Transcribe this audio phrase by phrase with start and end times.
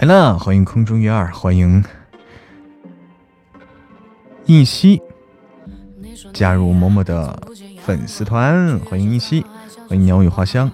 [0.00, 1.84] 来了，欢迎空中鱼儿，欢迎
[4.46, 5.02] 印熙
[6.32, 7.36] 加入某某的
[7.82, 9.44] 粉丝团，欢迎印熙，
[9.88, 10.70] 欢迎鸟语花香，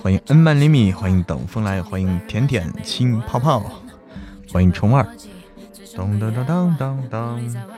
[0.00, 3.64] 欢迎恩曼厘米，欢迎等风来，欢迎甜甜亲泡泡，
[4.52, 5.04] 欢迎虫儿，
[5.96, 7.77] 当当当当当当。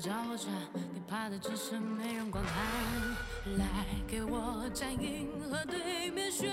[0.00, 0.46] 狡猾着
[0.94, 3.66] 你怕的只是没人观看来
[4.08, 6.50] 给我站银和对面宣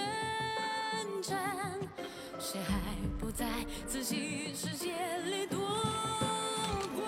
[1.22, 1.40] 战
[2.38, 2.74] 谁还
[3.18, 3.46] 不在
[3.88, 4.92] 自己世界
[5.24, 5.62] 里夺
[6.98, 7.08] 冠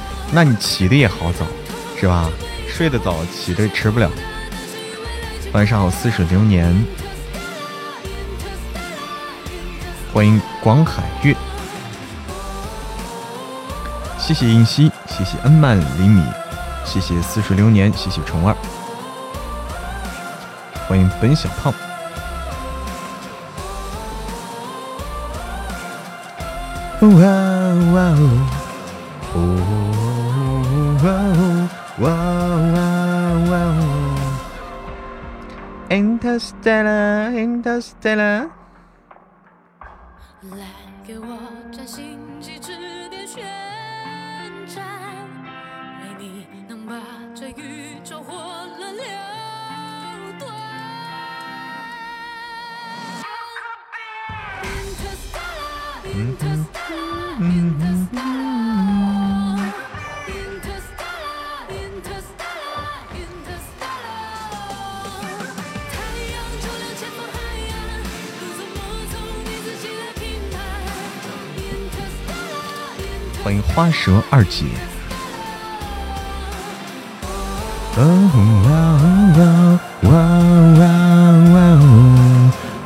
[0.33, 1.45] 那你起的也好早，
[1.99, 2.29] 是吧？
[2.69, 4.09] 睡得早，起的迟不了。
[5.51, 6.73] 晚上好，似水流年。
[10.13, 11.35] 欢迎广海月，
[14.17, 14.91] 谢谢英熙。
[15.07, 16.23] 谢谢恩曼厘米，
[16.85, 18.55] 谢谢似水流年，谢谢虫儿，
[20.87, 21.73] 欢迎本小胖。
[27.01, 27.09] 哇
[27.93, 28.01] 哇
[29.33, 29.37] 哦，
[32.01, 32.77] 哇哇
[33.51, 33.53] 哇哇
[35.87, 38.49] ！Interstellar, Interstellar。
[40.49, 40.65] 来
[41.05, 41.37] 给我
[41.71, 42.71] 专心致志
[43.09, 43.45] 的宣
[44.65, 44.83] 战，
[46.17, 46.95] 你能把
[47.35, 49.03] 这宇宙活了了
[50.39, 50.51] 断。
[54.63, 58.40] Interstellar, Interstellar, Interstellar。
[73.73, 74.65] 花蛇二姐。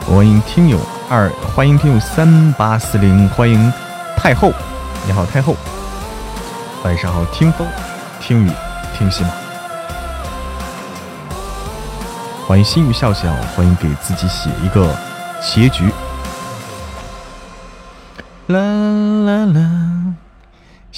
[0.06, 0.80] 欢迎听友
[1.10, 3.74] 二，欢迎听友三八四零，欢迎
[4.16, 4.52] 太后，
[5.08, 5.56] 你好太后。
[6.84, 7.68] 晚上好，听风，
[8.22, 8.52] 听雨，
[8.96, 9.30] 听戏马。
[12.48, 14.96] 欢迎心语笑笑，欢迎给自己写一个
[15.42, 15.92] 结局。
[18.48, 19.75] 啦啦啦。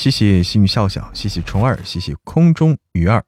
[0.09, 3.21] 谢谢幸运笑笑，谢谢虫儿，谢谢空中鱼儿。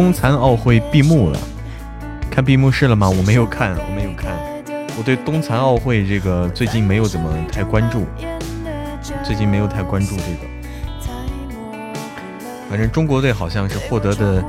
[0.00, 1.38] 冬残奥会闭幕了，
[2.30, 3.06] 看闭幕式了吗？
[3.06, 4.32] 我没有看，我没有看。
[4.96, 8.06] 我对冬残奥会这个最近没有怎么太关注，
[9.22, 10.38] 最近没有太关注这个。
[12.70, 14.42] 反正中国队好像是获得的，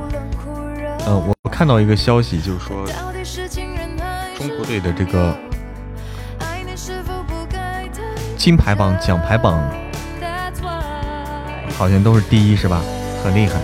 [1.04, 2.86] 呃，我看到一个消息，就是说
[4.38, 5.36] 中国队的这个
[8.38, 9.62] 金牌榜、奖牌榜
[11.76, 12.80] 好像都是第一，是吧？
[13.22, 13.60] 很厉害。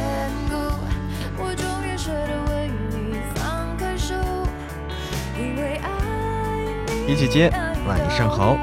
[7.14, 7.50] 姐姐，
[7.86, 8.56] 晚上好，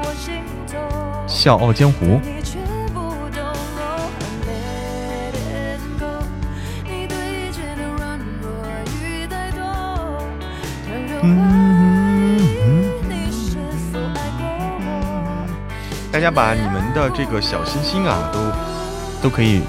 [1.26, 2.20] 笑傲江湖。
[16.12, 19.60] 大家把你们的这个小心心啊，都都可以，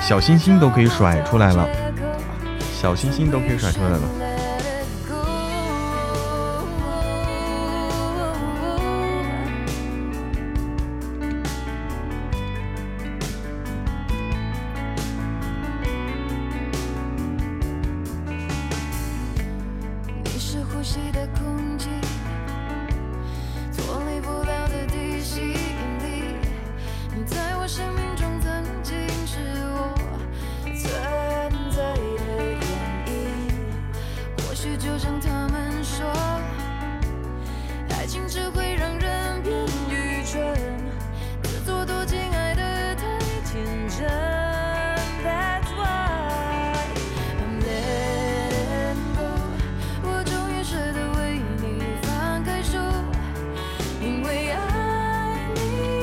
[0.00, 1.66] 小心心都可以甩出来了，
[2.78, 4.29] 小心心都可以甩出来了。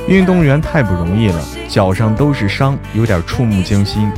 [0.07, 4.09] 运动员太不容易了，脚上都是伤，有点触目惊心，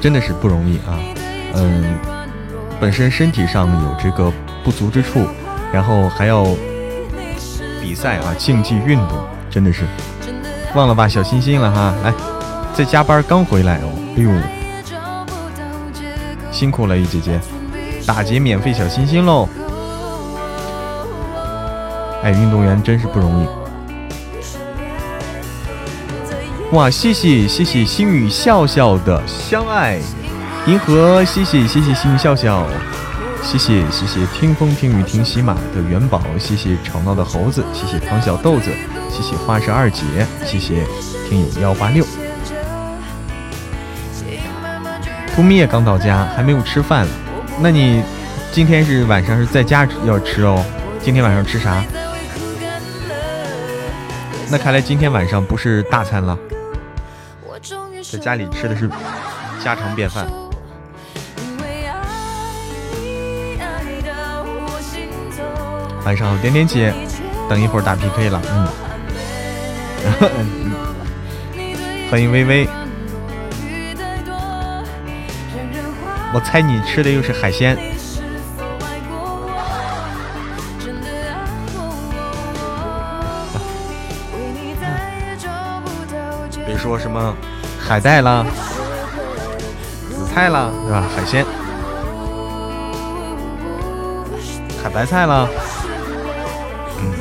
[0.00, 0.98] 真的是不容易啊。
[1.54, 1.98] 嗯，
[2.80, 4.32] 本身身体上有这个
[4.64, 5.26] 不足之处，
[5.70, 6.46] 然后还要
[7.82, 9.18] 比赛啊，竞技运动，
[9.50, 9.84] 真的是
[10.74, 11.94] 忘了吧小心心了哈。
[12.02, 12.14] 来，
[12.72, 14.30] 在加班刚回来哦，哎呦，
[16.50, 17.38] 辛苦了，一姐姐，
[18.06, 19.46] 打劫免费小心心喽。
[22.22, 23.46] 哎，运动员真是不容易！
[26.72, 29.98] 哇，谢谢谢谢星宇笑笑的相爱，
[30.66, 32.66] 银河，谢谢谢谢星宇笑笑，
[33.42, 38.70] 谢谢谢谢听风听雨听喜马的元宝，谢谢吵闹的猴子，谢谢唐小豆子，
[39.08, 40.02] 谢谢花是二姐，
[40.44, 40.84] 谢谢
[41.28, 42.04] 听友幺八六。
[45.34, 47.06] 扑灭刚到家，还没有吃饭，
[47.60, 48.02] 那你
[48.50, 50.62] 今天是晚上是在家要吃哦？
[51.00, 51.82] 今天晚上吃啥？
[54.50, 56.38] 那看来今天晚上不是大餐了，
[58.10, 58.88] 在家里吃的是
[59.62, 60.26] 家常便饭。
[66.04, 66.94] 晚上好，点点姐，
[67.50, 68.66] 等一会儿打 PK 了，嗯。
[72.10, 72.66] 欢迎微微，
[76.32, 77.76] 我猜你吃的又是海鲜。
[86.88, 87.36] 说什么
[87.78, 88.46] 海带啦、
[90.08, 91.04] 紫菜啦，对吧？
[91.14, 91.44] 海鲜、
[94.82, 95.46] 海白菜啦，
[97.02, 97.12] 嗯，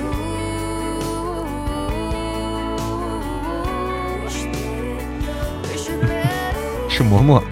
[6.88, 7.44] 吃馍馍。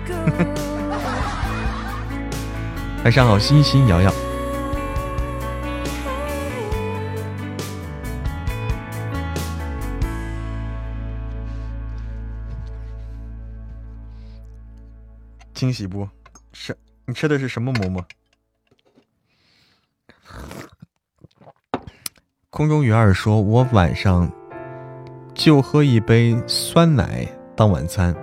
[3.04, 4.10] 晚上好，欣欣瑶瑶。
[15.66, 16.08] 惊喜不？
[16.54, 18.06] 是你吃的是什么馍馍？
[22.52, 24.32] 空中鱼儿说：“我晚上
[25.34, 28.16] 就喝一杯酸奶当晚餐。”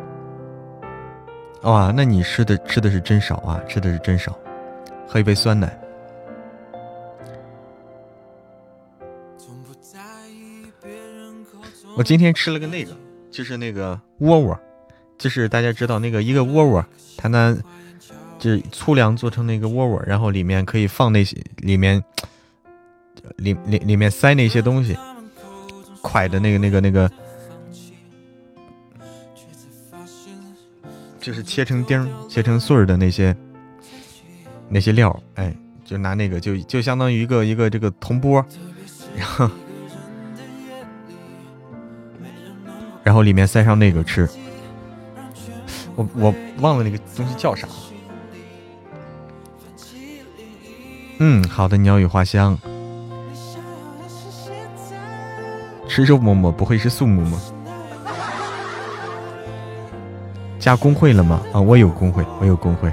[1.62, 3.61] 哇，那你吃的吃的是真少啊！
[3.68, 4.38] 吃的是真少，
[5.08, 5.76] 喝一杯酸奶。
[11.96, 12.96] 我今天吃了个那个，
[13.32, 14.56] 就是那个窝窝。
[15.22, 16.84] 就是大家知道那个一个窝窝，
[17.16, 17.56] 它呢
[18.40, 22.02] 就是粗粮做成那个窝窝，然后里面可以放那些里面
[23.36, 24.98] 里里里面塞那些东西，
[26.02, 27.08] 蒯的那个那个那个，
[31.20, 33.36] 就是切成丁、切成碎的那些
[34.68, 38.44] 那些料，哎，就拿那个就就相当于一个一个这个铜钵，
[39.16, 39.50] 然后
[43.04, 44.28] 然后里面塞上那个吃。
[45.94, 47.68] 我我忘了那个东西叫啥。
[51.18, 52.58] 嗯，好的，鸟语花香。
[55.88, 57.38] 吃肉馍馍不会是素馍馍？
[60.58, 61.42] 加工会了吗？
[61.52, 62.92] 啊，我有工会，我有工会。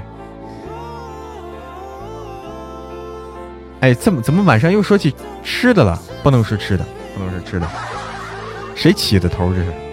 [3.80, 5.98] 哎，怎么怎么晚上又说起吃的了？
[6.22, 6.84] 不能说吃的，
[7.16, 7.66] 不能说吃的。
[8.76, 9.52] 谁起的头？
[9.54, 9.89] 这是？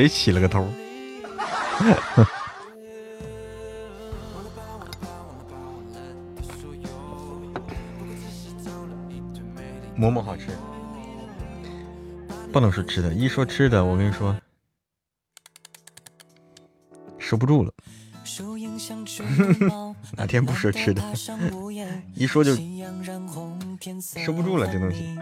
[0.00, 0.64] 谁起了个头？
[9.94, 10.46] 馍馍好吃，
[12.50, 14.34] 不能说吃的，一说吃的，我跟你说，
[17.18, 17.70] 收不住了。
[20.16, 21.02] 哪天不说吃的，
[22.16, 22.54] 一说就
[24.24, 24.66] 收不住了。
[24.72, 25.18] 这东西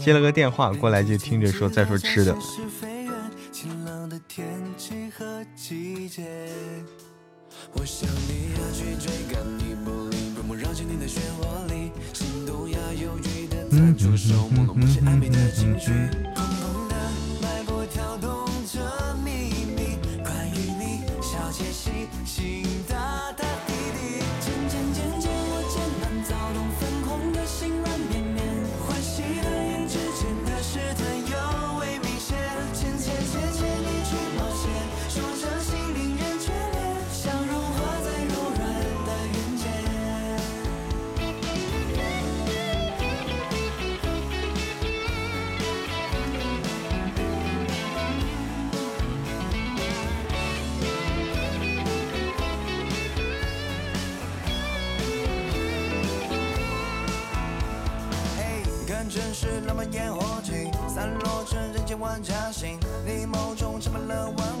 [0.00, 2.34] 接了个电话过来，就听着说再说吃的。
[7.72, 13.64] 我想你要去追赶你不理，不不进你的漩涡里，心动呀，犹豫的
[13.94, 15.92] 出手，朦胧不暧昧的情绪。
[15.92, 16.39] 嗯嗯嗯嗯嗯嗯。
[59.40, 62.78] 是浪漫烟火气，散落成人间万家星。
[63.06, 64.59] 你眸中盛满了温。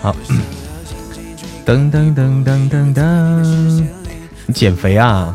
[0.00, 0.14] 好
[1.66, 3.84] 噔噔噔噔噔噔！
[4.46, 5.34] 你减肥啊？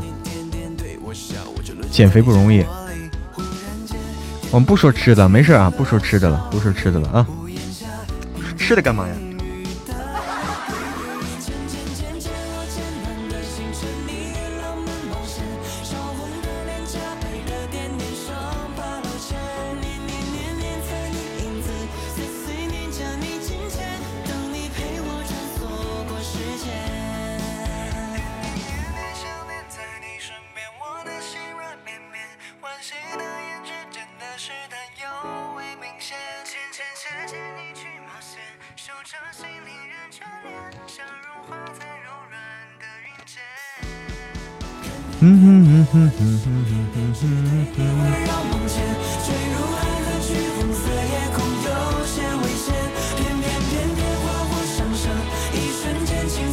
[1.92, 2.66] 减肥不容易。
[4.50, 7.28] 我们不说吃的，没事啊，不说吃的了，不说吃的了啊。
[8.58, 9.14] 吃的干嘛呀？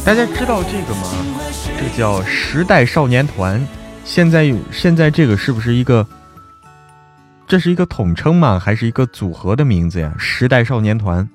[0.05, 1.01] 大家知道这个吗？
[1.75, 3.67] 这个叫时代少年团。
[4.05, 6.05] 现在现在这个是不是一个？
[7.47, 8.59] 这是一个统称吗？
[8.59, 10.13] 还是一个组合的名字呀？
[10.19, 11.27] 时代少年团。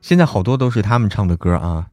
[0.00, 1.88] 现在好多都是他们唱的歌啊。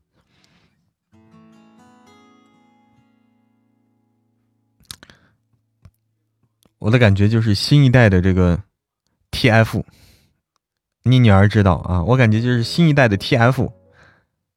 [6.82, 8.64] 我的感觉就是新一代的这个
[9.30, 9.84] TF，
[11.04, 12.04] 你女儿知道啊？
[12.04, 13.72] 我感觉就是新一代的 TF。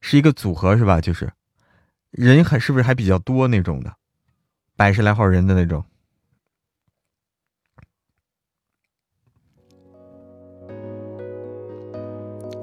[0.01, 1.01] 是一个组合是吧？
[1.01, 1.33] 就是
[2.11, 3.95] 人还是不是还比较多那种的，
[4.75, 5.85] 百十来号人的那种。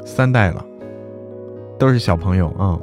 [0.05, 0.65] 三代了，
[1.79, 2.79] 都是小朋友啊，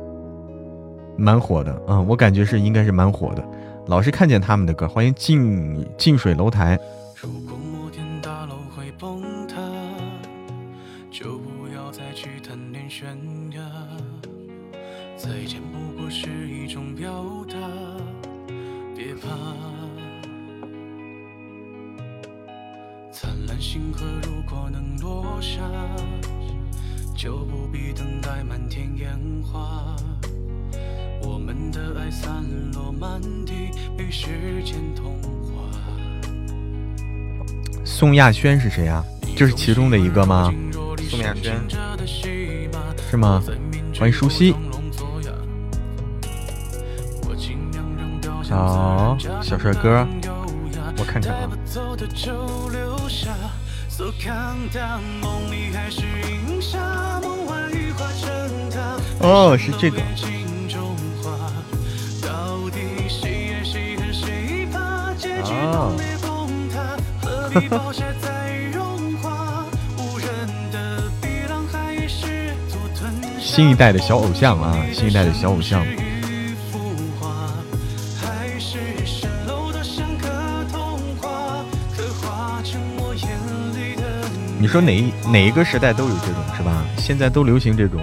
[1.16, 3.48] 蛮火的啊，我感觉是应该是蛮火的，
[3.88, 4.86] 老是看见他们的歌。
[4.86, 6.78] 欢迎近近水楼台。
[7.22, 9.56] 如果摩天大楼会崩塌，
[11.10, 13.16] 就不要再去贪恋悬
[13.50, 13.62] 崖。
[15.16, 17.56] 再见不过是一种表达，
[18.94, 19.28] 别怕。
[23.10, 25.62] 灿烂星河如果能落下，
[27.16, 29.96] 就不必等待满天烟花。
[31.78, 34.26] 的爱散落满地，被时
[34.64, 35.62] 间同化。
[37.84, 39.04] 宋亚轩是谁啊？
[39.36, 40.52] 就是其中的一个吗？
[41.08, 41.56] 宋亚轩
[43.08, 43.40] 是吗？
[43.96, 44.54] 欢迎舒西。
[48.50, 50.06] 好，小帅哥，
[50.96, 51.48] 我看看啊。
[59.20, 60.02] 哦，是这个。
[73.40, 75.84] 新一代的小偶像啊，新一代的小偶像。
[84.60, 86.84] 你说哪一哪一个时代都有这种是吧？
[86.98, 88.00] 现在都流行这种。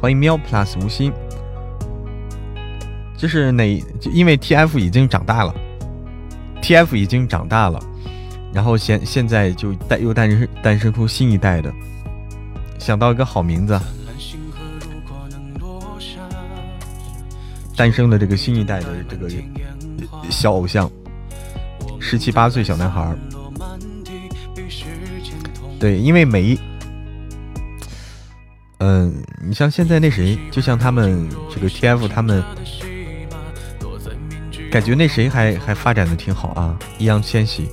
[0.00, 1.12] 欢迎喵 plus 无心。
[3.16, 5.54] 就是哪，因为 TF 已经长大了
[6.66, 7.80] ，TF 已经长大了，
[8.52, 11.72] 然后现现在就诞又诞生诞生出新一代的，
[12.76, 13.78] 想到一个好名字，
[17.76, 19.30] 诞生的这个新一代的这个
[20.28, 20.90] 小偶像，
[22.00, 23.16] 十七八岁小男孩
[25.78, 26.58] 对，因为每一，
[28.78, 29.14] 嗯，
[29.46, 32.42] 你像现在那谁，就像他们这个 TF 他们。
[34.76, 37.66] 感觉那谁还还发展的挺好啊，易烊千玺。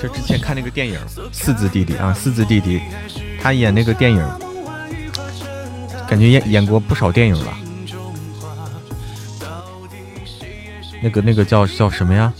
[0.00, 0.98] 就之前看那个电影
[1.32, 2.78] 《四字弟弟》啊，《四字弟弟》，
[3.38, 4.26] 他演那个电影，
[6.08, 7.54] 感觉演演过不少电影了。
[11.02, 12.32] 那个那个叫叫什么呀？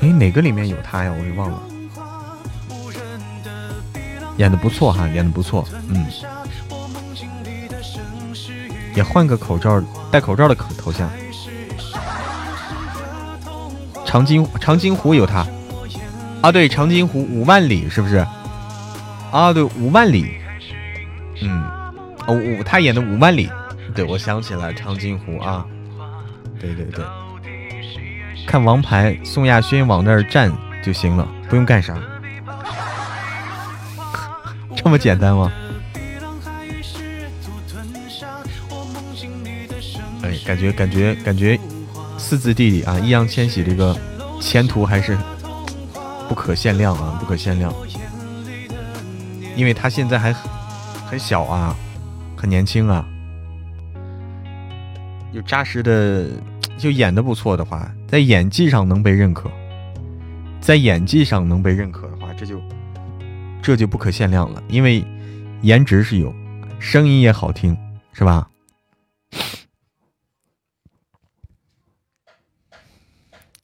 [0.00, 1.14] 哎，哪个里面有他呀？
[1.16, 1.62] 我给忘了。
[4.38, 6.04] 演的不错哈，演的不错，嗯。
[8.94, 11.08] 也换个口罩，戴口罩的头头像。
[14.04, 15.46] 长津长津湖有他
[16.42, 18.26] 啊，对，长津湖五万里是不是？
[19.30, 20.34] 啊，对，五万里。
[21.42, 21.62] 嗯，
[22.26, 23.48] 哦，五他演的五万里，
[23.94, 25.64] 对，我想起来长津湖啊。
[26.58, 27.04] 对对对，
[28.46, 31.94] 看王牌，宋亚轩往那儿站就行了，不用干啥。
[34.74, 35.52] 这么简单吗？
[40.50, 41.56] 感觉感觉感觉，
[42.18, 43.96] 四字弟弟啊，易烊千玺这个
[44.40, 45.16] 前途还是
[46.28, 47.72] 不可限量啊，不可限量。
[49.54, 50.32] 因为他现在还
[51.06, 51.76] 很小啊，
[52.36, 53.06] 很年轻啊。
[55.32, 56.26] 有扎实的，
[56.76, 59.48] 就演的不错的话，在演技上能被认可，
[60.60, 62.60] 在演技上能被认可的话，这就
[63.62, 64.60] 这就不可限量了。
[64.68, 65.04] 因为
[65.62, 66.34] 颜值是有，
[66.80, 67.76] 声音也好听，
[68.12, 68.48] 是吧？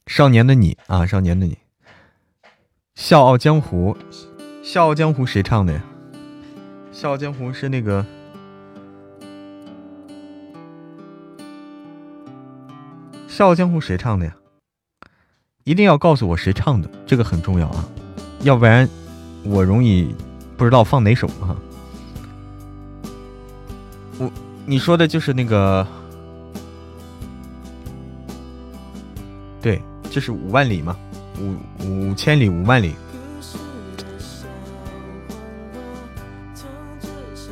[0.07, 1.53] 少年的你啊，少年的你，
[2.95, 3.95] 《笑傲江湖》，
[4.63, 5.83] 《笑傲江湖》谁唱的呀？
[6.97, 8.03] 《笑傲江湖》是那个，
[13.27, 14.33] 《笑傲江湖》谁唱的呀？
[15.65, 17.85] 一定要告诉我谁唱的，这个很重要啊，
[18.43, 18.87] 要不然
[19.43, 20.15] 我容易
[20.55, 21.53] 不知道放哪首啊。
[24.17, 24.31] 我，
[24.65, 25.85] 你说的就是那个，
[29.61, 29.81] 对。
[30.17, 30.97] 这是五万里吗？
[31.39, 31.55] 五
[32.09, 32.95] 五千里，五万里。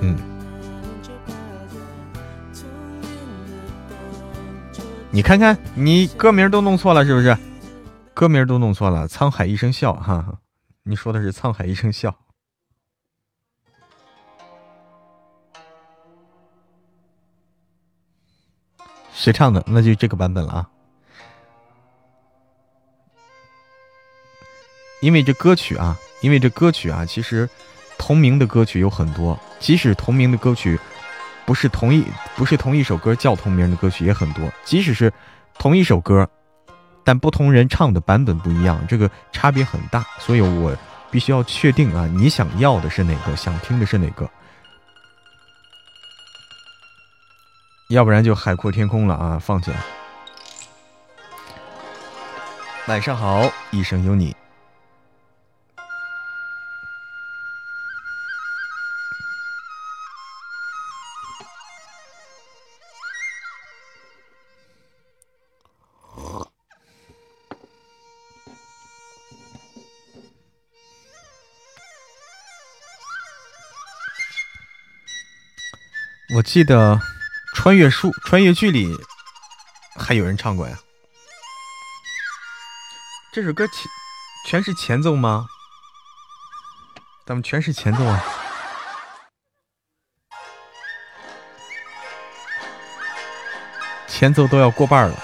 [0.01, 0.17] 嗯，
[5.11, 7.37] 你看看，你歌名都弄错了，是不是？
[8.15, 10.39] 歌名都弄错了，《沧海一声笑》哈，
[10.81, 12.09] 你说的是《沧海一声笑》，
[19.13, 19.63] 谁唱的？
[19.67, 20.71] 那就这个版本了啊。
[25.01, 27.47] 因为这歌曲啊，因为这歌曲啊，其实
[27.97, 29.39] 同名的歌曲有很多。
[29.59, 30.79] 即使同名的歌曲
[31.45, 32.05] 不是同一
[32.35, 34.51] 不是同一首歌叫同名的歌曲也很多。
[34.63, 35.11] 即使是
[35.57, 36.27] 同一首歌，
[37.03, 40.03] 但不同人唱的版本不一样，这个差别很大。
[40.19, 40.75] 所以我
[41.11, 44.29] 必须要确定啊，你想要的是哪个，想听的是哪个，
[47.89, 49.39] 要不然就海阔天空了啊！
[49.39, 49.77] 放起来。
[52.87, 54.35] 晚上好，一生有你。
[76.35, 76.95] 我记得
[77.55, 78.93] 《穿越书》《穿越剧》里
[79.97, 80.77] 还有人唱过呀。
[83.31, 83.75] 这首歌前
[84.45, 85.47] 全是前奏吗？
[87.25, 88.21] 咱们全是前奏啊！
[94.09, 95.17] 前奏都要过半了。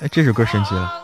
[0.00, 1.01] 哎，这首歌神奇了。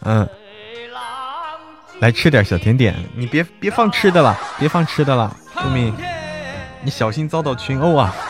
[0.00, 0.28] 嗯，
[2.00, 5.94] 来吃点小甜点，你别别放吃的了，别放吃的了，救命！
[6.82, 8.14] 你小心遭到群殴啊！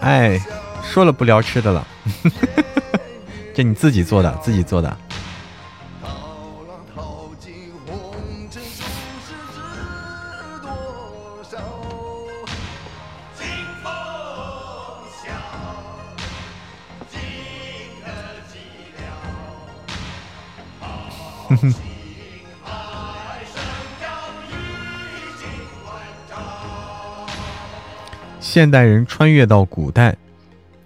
[0.00, 0.38] 哎，
[0.82, 1.86] 说了不聊吃的了，
[3.54, 4.96] 这你自己做的，自己做的。
[28.54, 30.16] 现代人穿越到古代，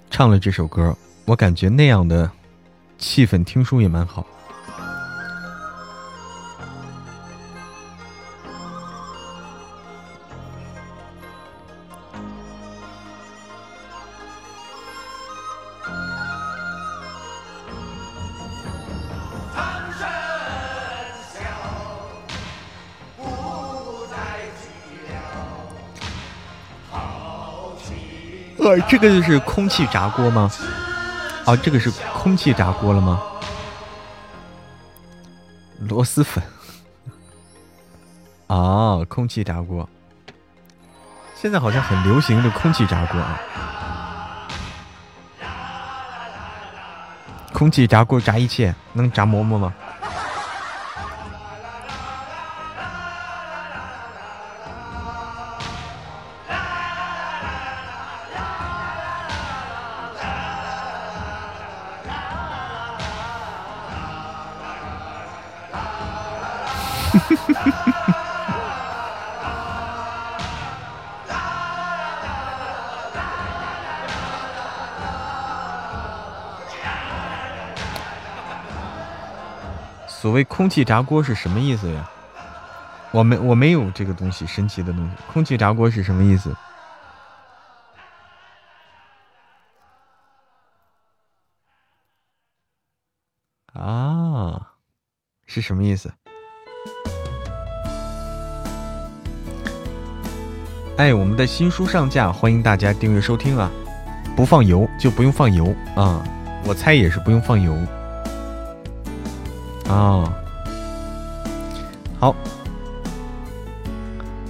[0.09, 2.31] 唱了这首歌，我感觉那样的
[2.97, 4.27] 气氛听书也蛮好。
[28.88, 30.51] 这个就是空气炸锅吗？
[31.44, 33.22] 哦，这个是空气炸锅了吗？
[35.81, 36.42] 螺蛳粉。
[38.46, 39.88] 哦，空气炸锅。
[41.35, 43.38] 现在好像很流行的空气炸锅啊。
[47.53, 49.72] 空气炸锅炸一切，能炸馍馍吗？
[80.59, 82.11] 空气炸锅是什么意思呀？
[83.12, 85.16] 我没我没有这个东西，神奇的东西。
[85.33, 86.53] 空气炸锅是什么意思？
[93.73, 94.61] 啊，
[95.47, 96.12] 是什么意思？
[100.97, 103.71] 哎，我们的新书上架，欢迎大家订阅收听啊！
[104.35, 106.21] 不放油就不用放油啊，
[106.64, 107.73] 我猜也是不用放油。
[109.88, 110.35] 啊，
[112.21, 112.35] 好，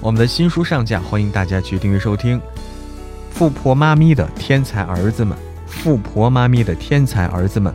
[0.01, 2.41] 我们的新书上架，欢迎大家去订阅收听。
[3.29, 7.71] 富婆妈咪的天才儿子们，富婆妈咪的天才儿子们，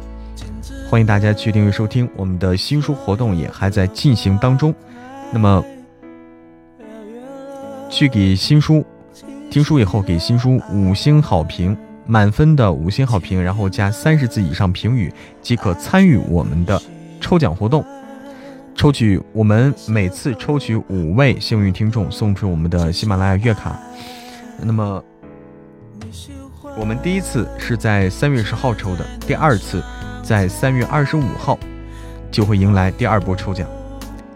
[0.91, 2.11] 欢迎大家去订阅收听。
[2.17, 4.75] 我们的新书活动也还在进行当中，
[5.31, 5.65] 那么
[7.89, 8.85] 去给新书
[9.49, 16.83] 听书以后，给新书五星好评，满分的五星好评，然后加三十字以上评语，即可参与我们的。
[17.21, 17.83] 抽奖活动，
[18.85, 23.81] 抽取我们每次抽取五位幸运听众，送出我们的喜马拉雅月卡。
[24.61, 25.03] 那么，
[26.77, 29.83] 我们第一次是在三月十号抽的，第二次
[30.23, 31.59] 在三月二十五号
[32.31, 33.67] 就会迎来第二波抽奖，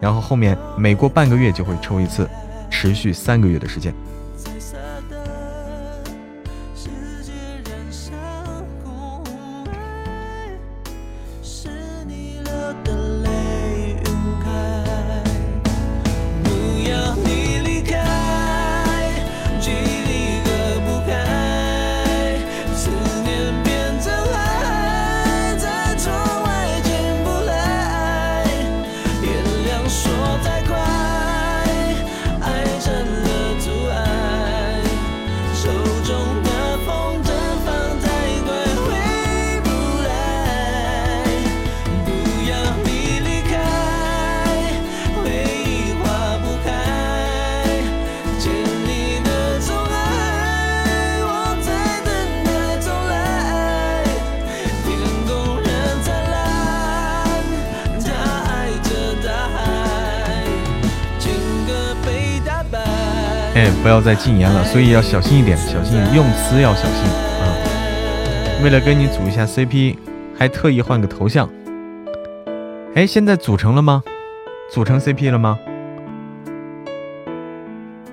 [0.00, 2.26] 然后后面每过半个月就会抽一次，
[2.70, 3.92] 持续三个月的时间。
[63.98, 67.02] 要再禁言了，所以要小心一点，小心用词要小心
[67.42, 67.50] 啊！
[68.62, 69.96] 为了跟你组一下 CP，
[70.38, 71.50] 还特意换个头像。
[72.94, 74.04] 哎，现在组成了吗？
[74.72, 75.58] 组成 CP 了吗？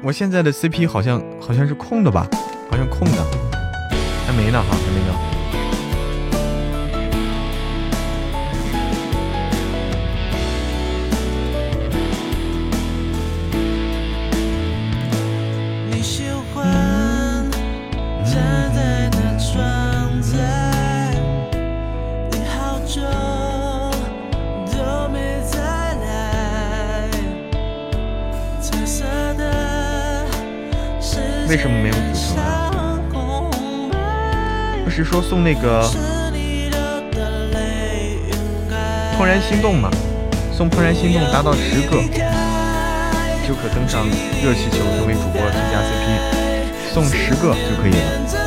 [0.01, 2.27] 我现在的 CP 好像好像是空的吧？
[2.71, 3.23] 好像空的，
[4.25, 5.34] 还没呢哈，还没呢。
[35.05, 35.83] 说送那个
[39.17, 39.89] 《怦然心动》嘛？
[40.51, 42.01] 送《怦然心动》达到十个
[43.47, 44.05] 就可登上
[44.43, 46.05] 热气球，成为主播最佳 CP。
[46.93, 48.44] 送十个就可以了。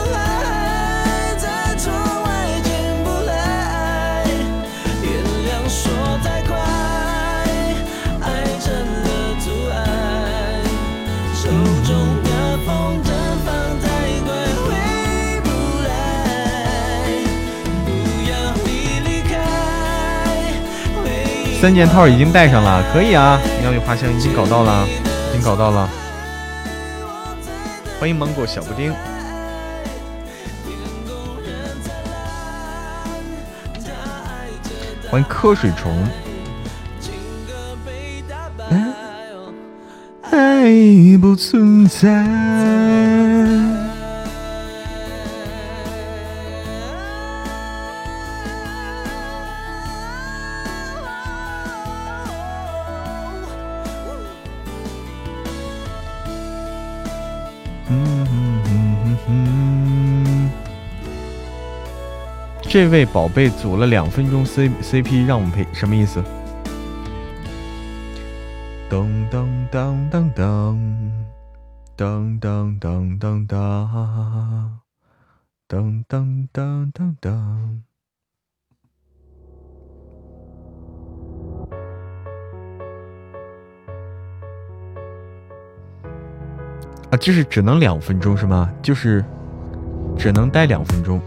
[21.60, 23.40] 三件套已经戴上了，可以啊！
[23.60, 24.86] 鸟语花香已经搞到了，
[25.30, 25.90] 已经搞到了。
[27.98, 28.94] 欢迎芒果小布丁，
[35.10, 35.92] 欢迎瞌睡虫。
[40.30, 42.87] 爱不存在。
[62.70, 66.22] 这位宝贝组了两分钟 C C P，让我们陪什么意思？
[68.90, 70.78] 噔噔噔噔噔
[71.96, 73.46] 噔噔噔噔
[75.66, 77.30] 噔噔噔噔噔。
[87.10, 88.70] 啊，就是只能两分钟是吗？
[88.82, 89.24] 就是
[90.18, 91.18] 只能待两分钟。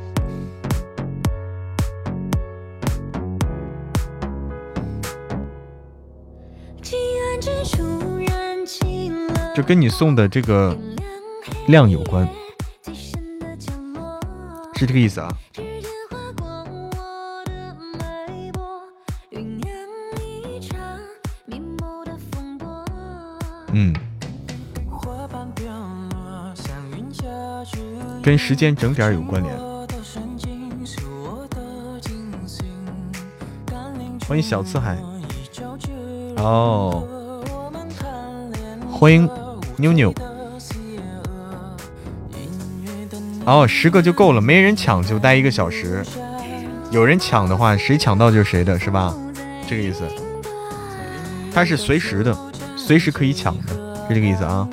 [9.62, 10.76] 跟你送的这个
[11.68, 12.28] 量有关，
[14.76, 15.30] 是这个意思啊？
[23.74, 23.96] 嗯，
[28.22, 29.58] 跟时间整点有关联。
[34.28, 34.98] 欢迎小刺海，
[36.38, 37.08] 哦，
[38.92, 39.41] 欢迎。
[39.82, 40.14] 妞妞，
[43.46, 46.06] 哦，十个就够了，没人抢就待一个小时。
[46.92, 49.12] 有人抢的话，谁抢到就是谁的，是吧？
[49.68, 50.04] 这个意思。
[51.52, 52.38] 它是随时的，
[52.78, 53.74] 随时可以抢的，
[54.08, 54.70] 是这个意思啊。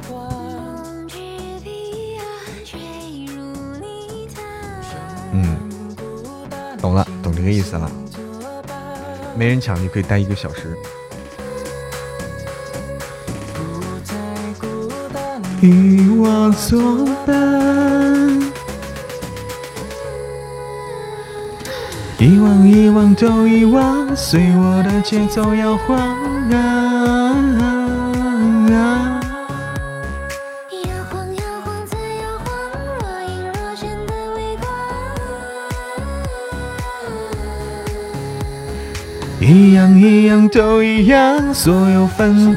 [5.33, 5.57] 嗯，
[6.83, 7.90] 懂了，懂这个意思了。
[9.35, 10.77] 没人抢，你可以待一个小时。
[15.61, 17.35] 与我作伴，
[22.18, 25.99] 遗忘、遗忘都遗忘，随我的节奏摇晃。
[25.99, 26.55] 啊
[28.71, 29.21] 啊，
[30.71, 32.47] 摇晃、摇晃再摇晃，
[33.01, 34.71] 若隐若现的微光，
[39.40, 42.57] 一样一样都一样，所有烦。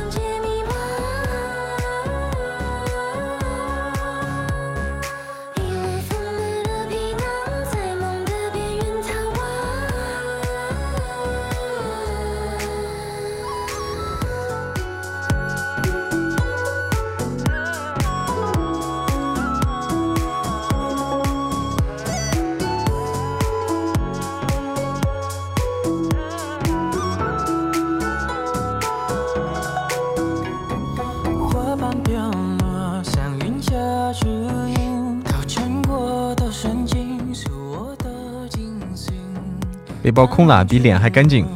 [40.12, 40.22] 分。
[40.22, 41.48] 包空了，比脸还干净。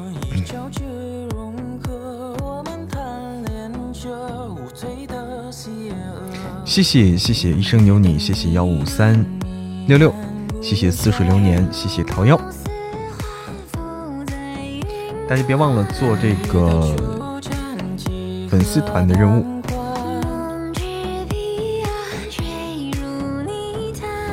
[6.63, 9.23] 谢谢谢谢一生有你，谢谢幺五三
[9.87, 10.11] 六六，
[10.61, 12.39] 谢谢似水流年，谢谢桃夭。
[15.29, 16.95] 大家别忘了做这个
[18.49, 19.61] 粉丝团的任务。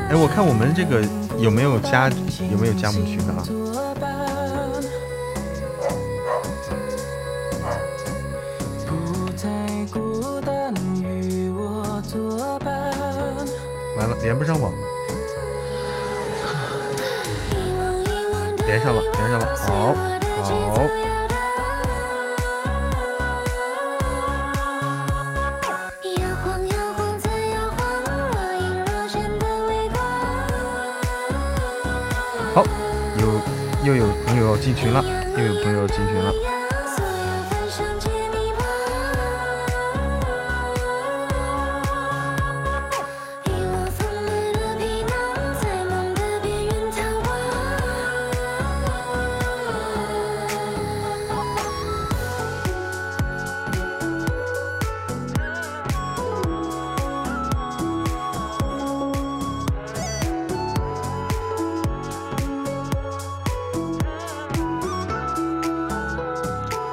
[0.08, 1.02] 哎，我看我们这个
[1.38, 2.08] 有没有加
[2.50, 3.44] 有没有加盟群的啊？
[14.32, 14.72] 连不上网，
[18.66, 19.94] 连上了，连上了，好，
[20.42, 20.88] 好。
[32.54, 32.64] 好
[33.18, 33.26] 有
[33.84, 35.04] 又有朋友进群了，
[35.36, 36.61] 又有朋友进群了。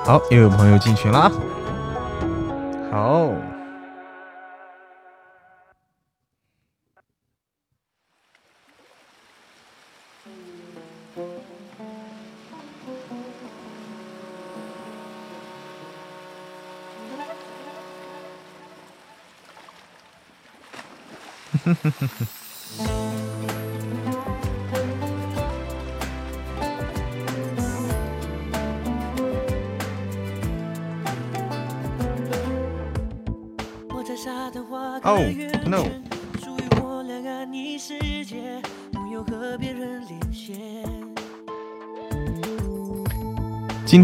[0.10, 1.32] 好，又有朋友进群了。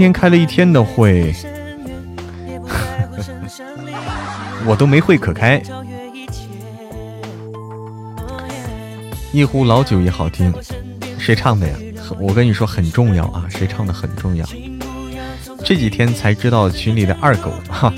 [0.06, 1.34] 天开了一天的会，
[4.64, 5.60] 我都没会可开。
[9.32, 10.54] 一壶老酒也好听，
[11.18, 11.76] 谁唱的呀？
[12.20, 14.46] 我跟你说很重要啊，谁唱的很重要。
[15.64, 17.92] 这几天才知道群里的二狗哈。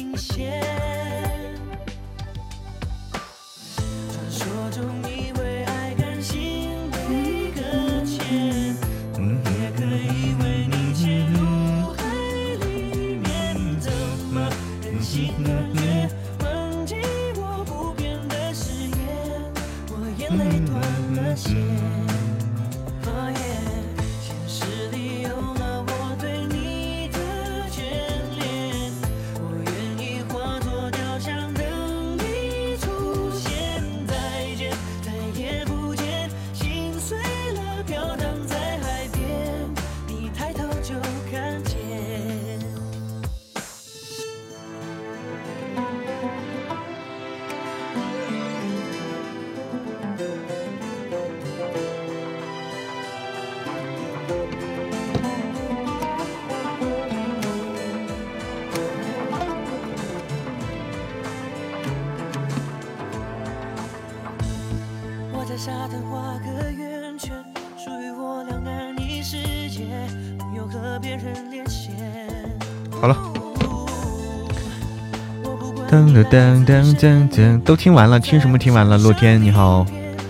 [76.38, 78.96] 噔噔噔噔，都听完了，听什么听完了？
[79.00, 79.84] 洛天你好，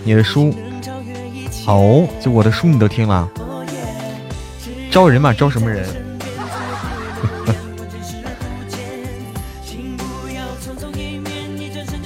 [0.06, 0.56] 你的书
[1.66, 1.84] 好，
[2.22, 3.28] 就我的书你都听了，
[4.90, 5.86] 招人嘛，招什么人？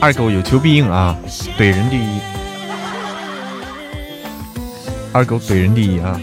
[0.01, 1.15] 二狗有求必应啊，
[1.55, 2.19] 怼人第一，
[5.11, 6.19] 二狗怼人第一啊。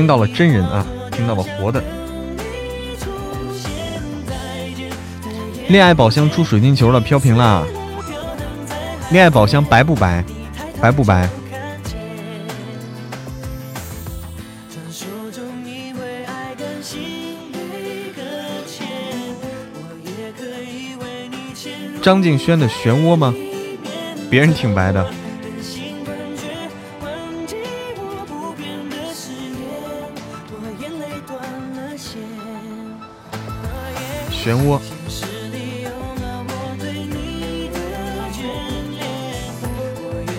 [0.00, 1.84] 听到了真人啊，听到了活的。
[5.68, 7.66] 恋爱宝箱出水晶球了，飘屏了。
[9.10, 10.24] 恋爱宝箱白不白？
[10.80, 11.28] 白不白？
[22.00, 23.34] 张敬轩的漩涡吗？
[24.30, 25.06] 别人挺白的。
[34.42, 34.80] 漩涡，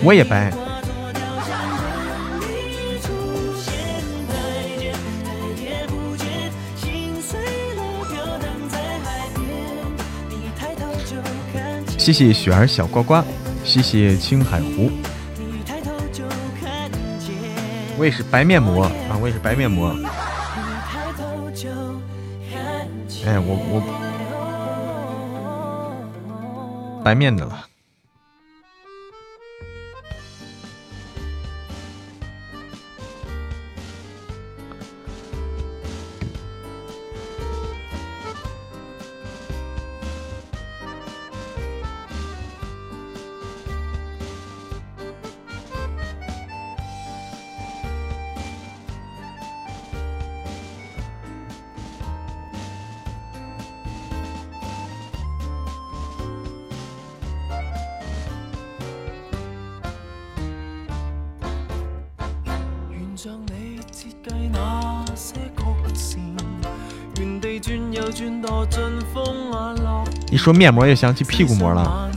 [0.04, 0.52] 我也白。
[12.00, 13.22] 谢谢雪儿小呱呱，
[13.64, 14.90] 谢谢青海湖。
[18.00, 19.96] 我也是白面膜啊，我也是白面膜。
[23.32, 23.80] 哎，我我
[27.02, 27.71] 白面的了。
[70.42, 72.10] 说面膜，又想起屁股膜了。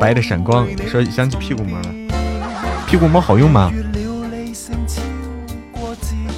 [0.00, 1.92] 白的闪光，说想起屁股膜了。
[2.86, 3.72] 屁股膜好用吗？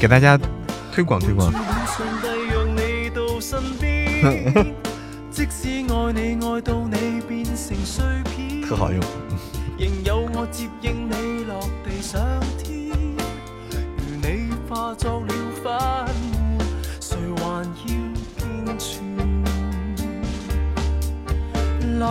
[0.00, 0.40] 给大家
[0.90, 1.52] 推广推广。
[8.66, 8.98] 特好用。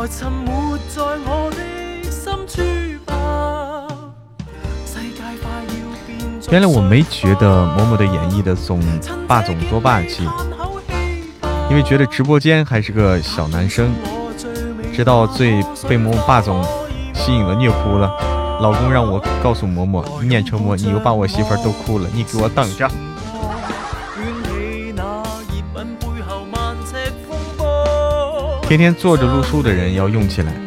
[0.07, 1.57] 沉没在我的
[2.09, 2.61] 深处
[3.05, 3.87] 吧
[6.51, 8.79] 原来我没觉得嬷嬷的演绎的总
[9.27, 10.23] 霸总多霸气，
[11.69, 13.91] 因为觉得直播间还是个小男生，
[14.93, 16.63] 直到最被嬷嬷霸总
[17.13, 18.11] 吸引了，虐哭了。
[18.61, 22.87] 老公让我告诉嬷嬷，一念成魔，你又把我媳妇都哭了，你给我等着。
[28.67, 30.64] 天天坐着录书的人要用起来。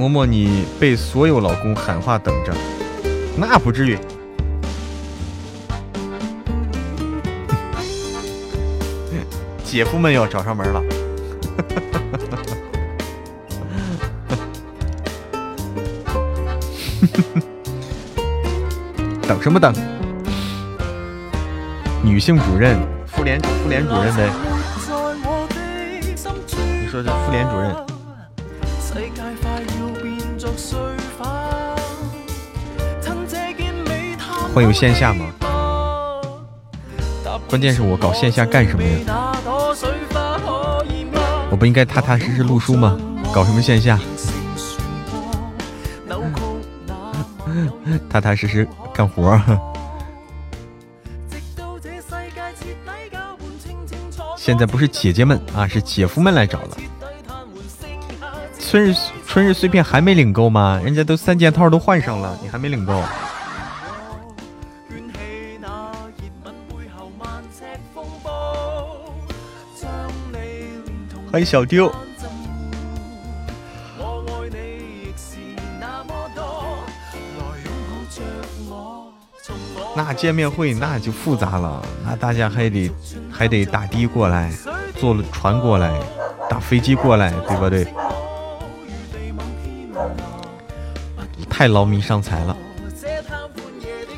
[0.00, 2.54] 嬷嬷，你被所有老公喊话等着，
[3.36, 3.98] 那不至于。
[9.62, 10.82] 姐夫们要找上门了，
[19.28, 19.72] 等什么等？
[22.02, 24.30] 女性主任，妇联妇联主任呗。
[26.80, 27.89] 你说这妇联主任？
[34.54, 35.26] 会有线下吗？
[37.48, 38.98] 关键是我搞线下干什么呀？
[41.50, 42.96] 我不应该踏踏实实录书吗？
[43.32, 43.98] 搞什么线下？
[48.08, 49.40] 踏踏实实干活。
[54.36, 56.76] 现在不是姐姐们啊，是姐夫们来找了。
[58.58, 58.94] 春日
[59.26, 60.80] 春日碎片还没领够吗？
[60.84, 63.02] 人家都三件套都换上了，你还没领够？
[71.30, 71.92] 欢迎小丢。
[79.94, 82.90] 那见面会那就复杂了，那大家还得
[83.30, 84.52] 还得打的过来，
[84.98, 86.00] 坐船过来，
[86.48, 87.86] 打飞机过来，对不对？
[91.48, 92.56] 太劳民伤财了，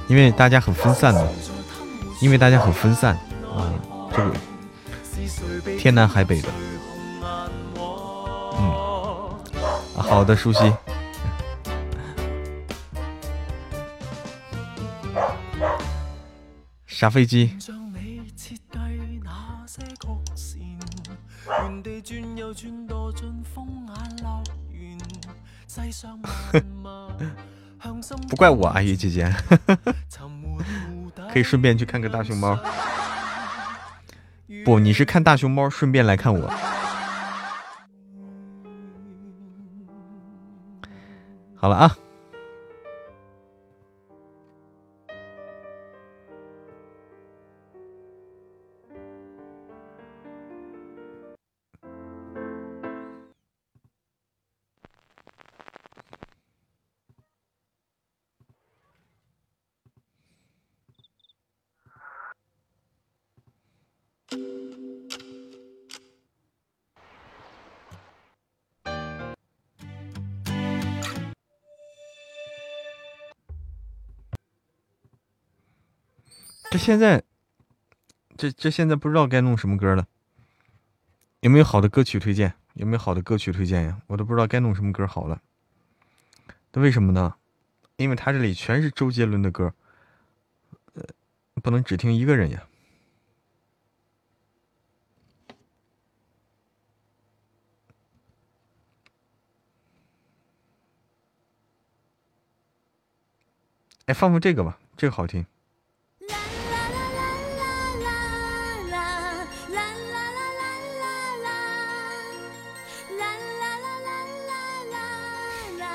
[0.08, 1.28] 因为大家很分散的，
[2.20, 3.14] 因为大家很分散
[3.54, 3.68] 啊，
[4.14, 6.48] 这个天南海北的。
[10.12, 10.70] 好的，舒西。
[16.86, 17.56] 下飞机。
[28.28, 29.34] 不怪我，阿姨姐姐。
[31.32, 32.58] 可以顺便去看个大熊猫。
[34.62, 36.52] 不，你是看大熊猫，顺便来看我。
[41.62, 41.96] 好了啊。
[76.72, 77.22] 这现在，
[78.34, 80.08] 这这现在不知道该弄什么歌了，
[81.40, 82.54] 有没有好的歌曲推荐？
[82.72, 84.00] 有没有好的歌曲推荐呀？
[84.06, 85.42] 我都不知道该弄什么歌好了。
[86.72, 87.34] 那为什么呢？
[87.96, 89.74] 因为他这里全是周杰伦的歌，
[90.94, 91.04] 呃，
[91.62, 92.66] 不能只听一个人呀。
[104.06, 105.44] 哎，放放这个吧，这个好听。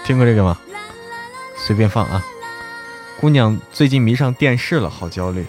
[0.07, 0.57] 听过这个吗？
[1.57, 2.23] 随便放啊。
[3.19, 5.45] 姑娘最近迷上电视了，好焦虑。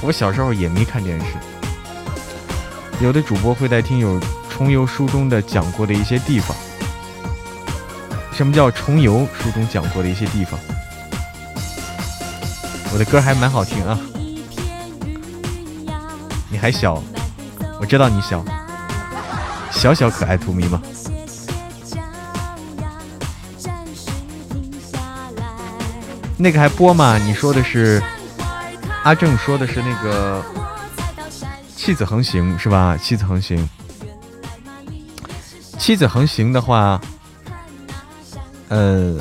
[0.00, 1.26] 我小时候也没看电视。
[3.00, 6.56] 有的主播会带听友重游书中的讲过的一些地方。
[8.32, 10.56] 什么叫重游书中讲过的一些地方？
[12.92, 13.98] 我的歌还蛮好听啊。
[16.48, 17.02] 你还小，
[17.80, 18.44] 我知道你小。
[19.82, 20.80] 小小可爱图迷吗？
[26.36, 27.18] 那个还播吗？
[27.18, 28.00] 你说的是
[29.02, 30.40] 阿正说的是那个
[31.74, 32.96] 妻子横行是吧？
[32.96, 33.68] 妻子横行，
[35.80, 37.00] 妻子横行的话，
[38.68, 39.18] 呃，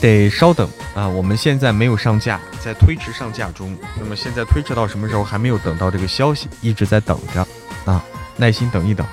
[0.00, 1.06] 得稍等啊。
[1.06, 3.76] 我们现在没有上架，在推迟上架中。
[4.00, 5.22] 那么现在推迟到什么时候？
[5.22, 7.46] 还没有等到这个消息，一直在等着
[7.84, 8.02] 啊，
[8.38, 9.04] 耐心等一等。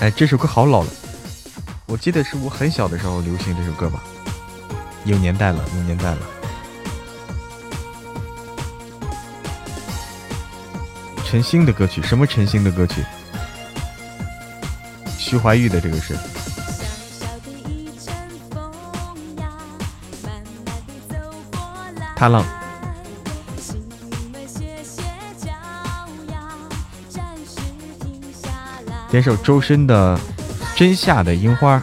[0.00, 0.88] 哎，这首歌好老了，
[1.86, 4.02] 我记得是我很小的时候流行这首歌吧，
[5.04, 6.18] 有年代了，有年代了。
[11.26, 13.04] 陈星的歌曲，什么陈星的歌曲？
[15.18, 16.16] 徐怀钰的这个是。
[22.16, 22.42] 踏浪。
[29.14, 30.18] 点首周深的
[30.76, 31.78] 《真夏的樱花》，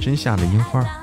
[0.00, 1.01] 真夏的樱花。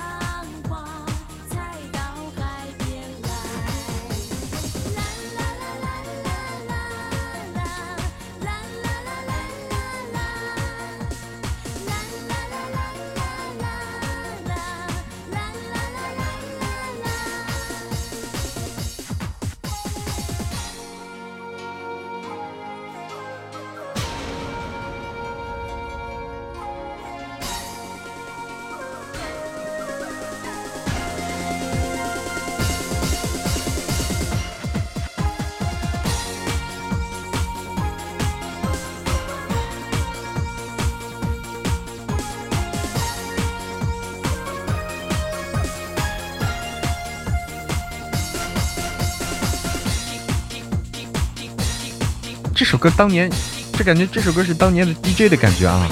[52.59, 53.31] 这首歌当年，
[53.71, 55.87] 这感觉这首歌是当年的 DJ 的感觉啊！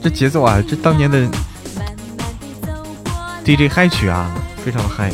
[0.00, 1.28] 这节奏啊，这当年的
[3.44, 4.32] DJ 嗨曲啊，
[4.64, 5.10] 非常的嗨。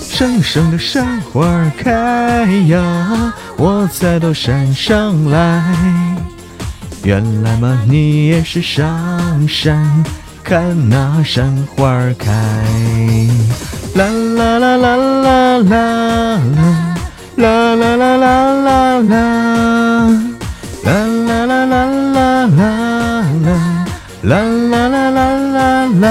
[0.00, 6.16] 山上的山花开呀，我才到山上来。
[7.02, 10.04] 原来嘛，你也是上山。
[10.44, 12.30] 看那山花开，
[13.94, 14.04] 啦
[14.36, 16.94] 啦啦啦啦啦啦，
[17.36, 19.14] 啦啦啦啦啦啦，
[20.84, 23.48] 啦啦啦啦啦啦啦，
[24.22, 25.18] 啦啦啦啦
[25.48, 26.08] 啦啦。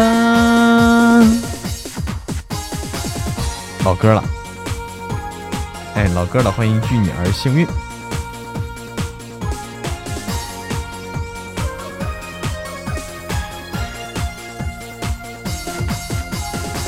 [3.86, 4.24] 老歌了，
[5.94, 7.68] 哎，老歌了，欢迎聚你而幸运。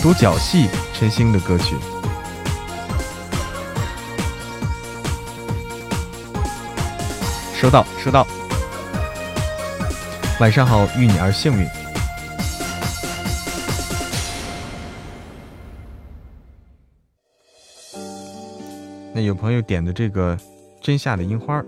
[0.06, 1.76] 独角戏，陈星的歌曲。
[7.56, 8.28] 收到，收到。
[10.40, 11.68] 晚上好，遇你而幸运。
[19.12, 20.38] 那有朋友点的这个
[20.84, 21.60] 《真夏的樱花》。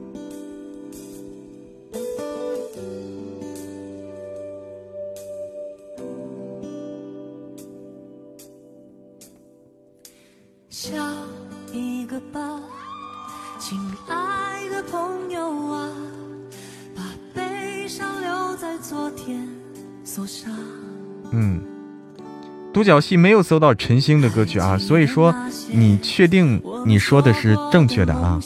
[22.88, 25.36] 独角戏没有搜到陈星的歌曲啊，所以说
[25.70, 28.40] 你确定你说的是正确的啊？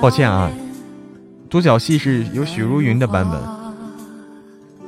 [0.00, 0.50] 抱歉啊，
[1.50, 3.38] 独角戏是有许茹芸的版本，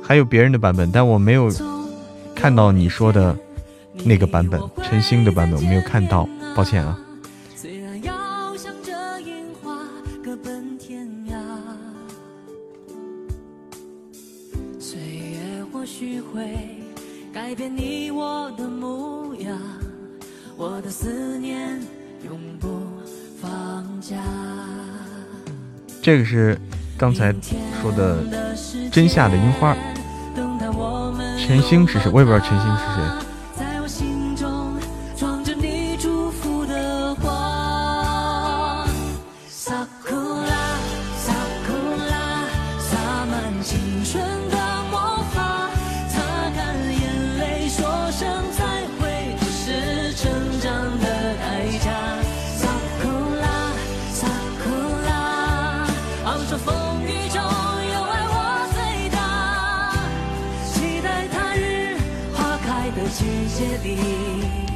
[0.01, 1.51] 还有别人的版本，但我没有
[2.33, 3.37] 看到你说的
[4.05, 6.97] 那个版本，陈星的版本我没有看到，抱歉啊。
[26.11, 26.59] 这个是
[26.97, 27.33] 刚才
[27.81, 28.17] 说的
[28.91, 29.73] 真夏的樱花，
[31.39, 32.11] 陈星是谁？
[32.11, 33.01] 我也不知道陈星是谁。
[63.61, 64.70] 界里。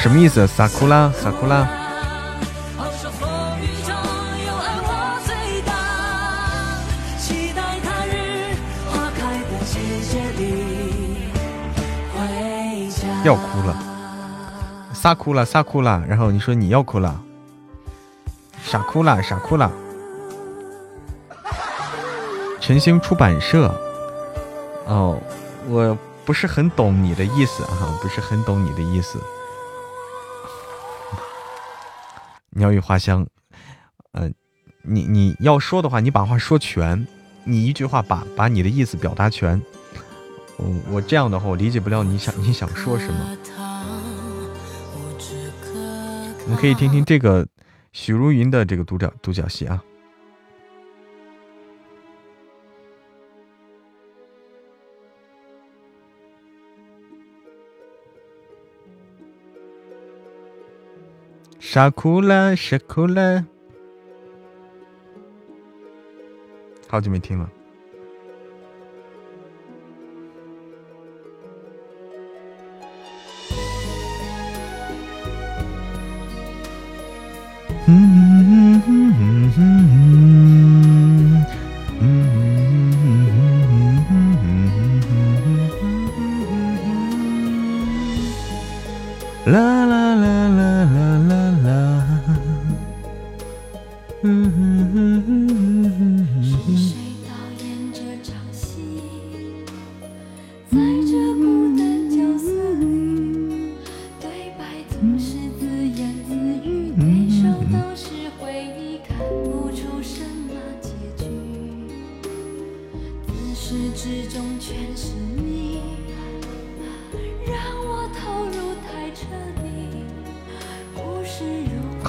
[0.00, 0.46] 什么意思？
[0.46, 1.68] 萨库拉，萨库拉。
[13.22, 13.76] 要哭了，
[14.94, 16.02] 撒哭了，撒哭了。
[16.08, 17.20] 然后你说你要哭了，
[18.64, 19.70] 傻哭了，傻哭了。
[22.58, 23.78] 晨星出版社。
[24.86, 25.20] 哦，
[25.68, 29.20] 我不是很懂你的意思哈，不是很懂你的意思。
[32.60, 33.26] 鸟语花香，
[34.12, 34.34] 嗯，
[34.82, 37.06] 你你要说的话，你把话说全，
[37.44, 39.60] 你一句话把把你的意思表达全。
[40.58, 43.36] 我我这样的话，我理解不了你想你想说什么。
[46.44, 47.48] 我们可以听听这个
[47.92, 49.82] 许茹芸的这个独角独角戏啊。
[61.72, 63.46] 傻哭了，傻哭了，
[66.88, 67.48] 好久没听了。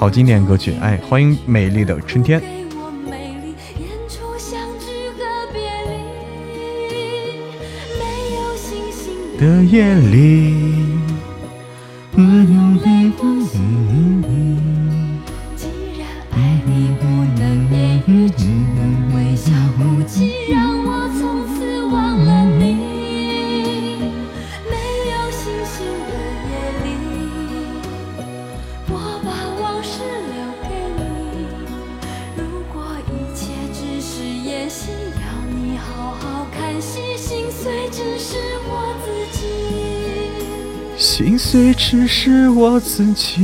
[0.09, 2.41] 经典歌曲，哎，欢迎美丽的春天。
[9.39, 10.80] 的夜里。
[42.83, 43.39] 自己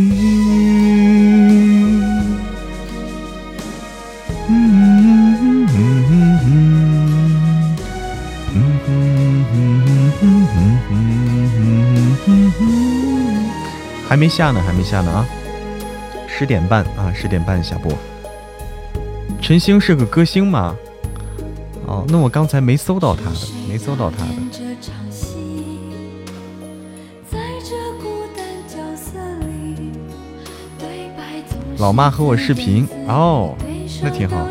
[14.08, 15.26] 还没下呢，还没下呢啊。
[16.28, 17.92] 十点半啊，十点半下播。
[19.42, 20.76] 陈星是个歌星吗？
[21.86, 24.67] 哦，那我刚才没搜到他的，没搜到他的。
[31.80, 33.56] 老妈和我视频哦，
[34.02, 34.48] 那挺好。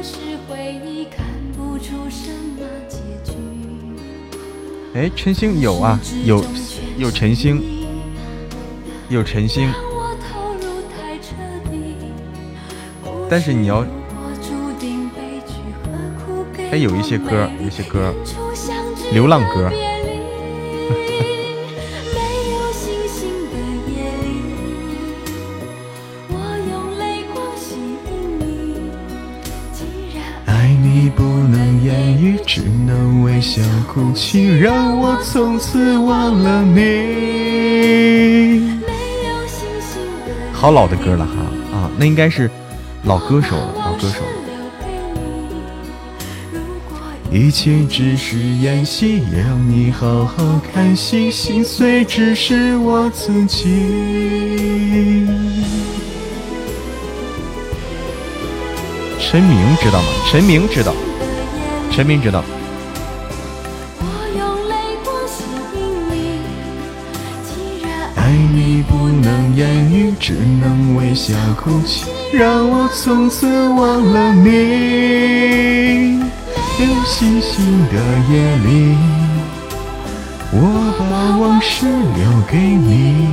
[4.94, 6.44] 哎，陈星有啊，有
[6.96, 7.60] 有陈星，
[9.08, 9.68] 有陈星。
[13.28, 13.84] 但是你要，
[16.70, 18.14] 还有一些歌，有些歌，
[19.12, 19.70] 流浪歌。
[33.96, 38.82] 哭泣，让我从此忘了你。
[40.52, 41.32] 好老的歌了哈
[41.74, 42.50] 啊，那应该是
[43.04, 44.28] 老歌手了，老歌手了。
[47.30, 53.64] 一切只是演戏，让你好好看戏，心碎只是我自己。
[59.18, 60.08] 陈明知道吗？
[60.30, 60.94] 陈明知道。
[61.90, 62.44] 陈明知道。
[68.16, 74.48] 爱你不能言语，只能微笑哭泣，让我从此忘了你。
[76.78, 77.94] 没有星星的
[78.28, 78.96] 夜里，
[80.50, 80.58] 我
[80.98, 83.28] 把往事留给你。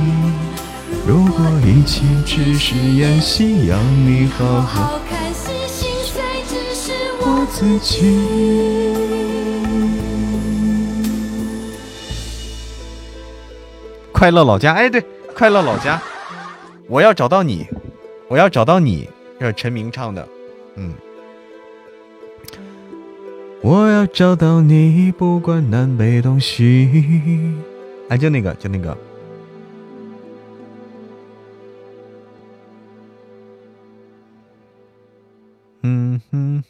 [1.06, 7.44] 如果一切只是演戏，让你好好看戏，心碎只是我。
[7.52, 9.33] 自己。
[14.24, 15.04] 快乐老家，哎，对，
[15.34, 16.00] 快乐老家，
[16.88, 17.66] 我要找到你，
[18.26, 19.06] 我要找到你，
[19.38, 20.26] 这是陈明唱的，
[20.76, 20.94] 嗯，
[23.60, 27.54] 我要找到你，不管南北东西，
[28.08, 28.96] 哎，就那个，就那个，
[35.82, 36.64] 嗯哼。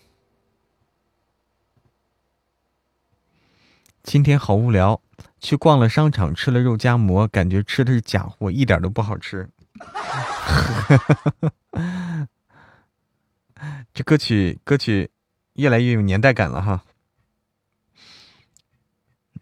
[4.03, 5.01] 今天好无聊，
[5.45, 9.51] 去逛了商场，吃了肉夹馍，感觉吃的是假货，一点都不好吃。
[13.93, 15.11] 这歌曲歌曲
[15.53, 16.83] 越来越有年代感了哈。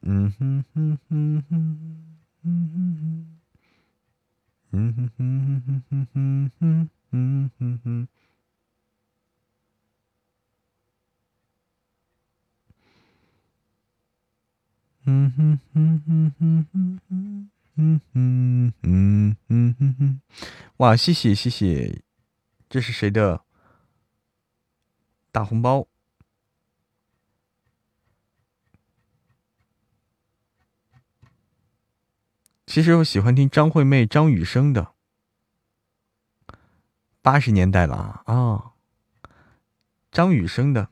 [0.01, 3.39] 嗯哼哼哼哼哼哼
[4.73, 8.09] 嗯哼哼哼哼哼哼哼哼
[15.05, 20.21] 嗯哼哼哼哼哼哼哼哼哼哼哼哼，
[20.77, 20.95] 哇！
[20.95, 22.05] 谢谢谢谢，
[22.69, 23.45] 这是谁的
[25.33, 25.89] 大红包？
[32.65, 34.95] 其实我喜欢听张惠妹、张雨生的，
[37.21, 38.75] 八十年代了啊，
[40.13, 40.92] 张雨生的。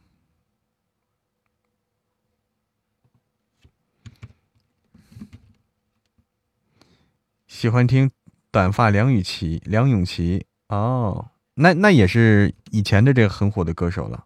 [7.61, 8.11] 喜欢听
[8.51, 14.25] 短发梁咏琪，梁咏琪哦，那那也是以前的这个很火的歌手了。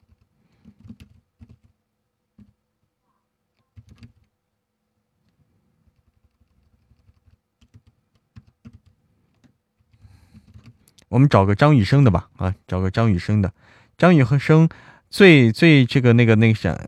[11.09, 13.53] 我们找个张雨生的吧，啊，找个张雨生的。
[13.99, 14.69] 张雨生
[15.11, 16.87] 最最这个那个那个啥，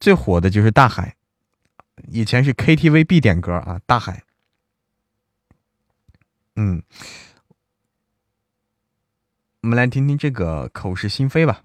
[0.00, 1.14] 最火的就是《大海》，
[2.08, 4.24] 以前是 KTV 必点歌啊，《大海》。
[6.62, 6.82] 嗯，
[9.62, 11.62] 我们来听听这个《口是心非》吧，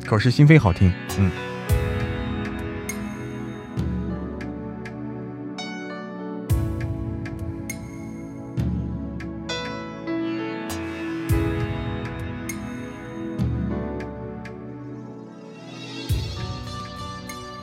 [0.06, 1.45] 《口是心非》好听，嗯。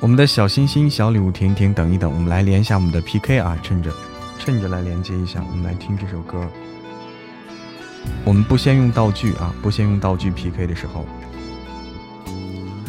[0.03, 3.57] 我们的小心心、小礼物，停停，等一等，我们来连一下我们的 PK 啊！
[3.63, 3.89] 趁着，
[4.37, 6.45] 趁着来连接一下，我们来听这首歌。
[8.25, 11.05] 我们不先用道具啊，不先用道具 PK 的时候。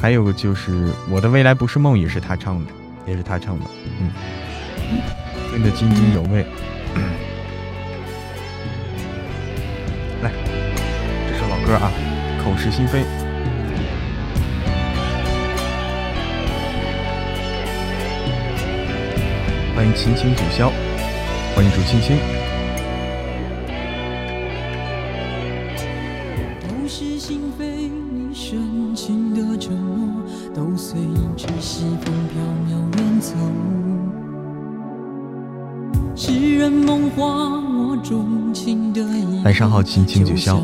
[0.03, 2.73] 还有个就是《我的未来不是梦》，也是他唱的，
[3.07, 3.65] 也是他唱的，
[4.01, 4.11] 嗯，
[5.53, 6.43] 听得津津有味。
[10.21, 10.33] 来，
[11.31, 11.93] 这首老歌啊，
[12.45, 13.03] 《口是心非》。
[19.75, 20.71] 欢迎青青九霄，
[21.57, 22.17] 欢迎朱青青。
[26.87, 30.23] 是心，你深情的承诺，
[30.55, 31.01] 都随
[31.37, 33.35] 着西风飘渺远走。
[36.15, 39.05] 痴人梦话，我钟情的
[39.45, 40.63] 晚上好，青青九霄。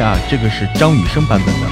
[0.00, 1.66] 啊，这个是张雨生版本的。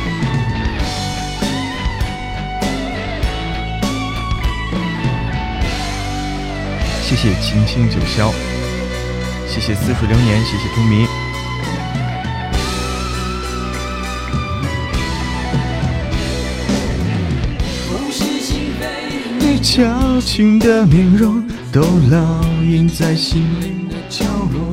[7.02, 8.32] 谢谢青青九霄，
[9.48, 11.08] 谢谢似水流年，谢谢荼蘼。
[19.40, 21.42] 你矫情的面容，
[21.72, 24.69] 都烙印在心灵的角落。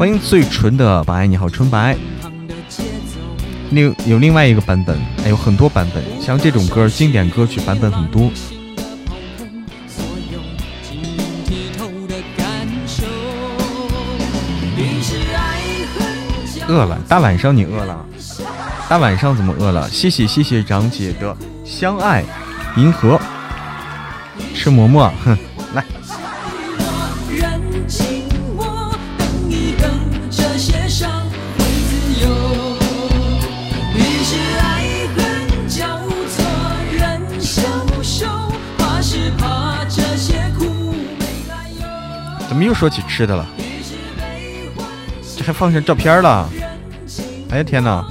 [0.00, 1.94] 欢迎最纯的白，你好，纯白。
[3.68, 8.32] 另有另外一个版本，还有很多版本，像这种歌，经典歌曲版本很多。
[16.66, 18.06] 饿了，大晚上你饿了？
[18.88, 19.86] 大晚上怎么饿了？
[19.90, 22.24] 谢谢谢谢长姐的相爱，
[22.78, 23.20] 银河，
[24.54, 25.36] 吃馍馍，哼。
[42.70, 43.44] 又说起吃的了，
[45.36, 46.48] 这还放上照片了！
[47.50, 48.08] 哎呀天哪！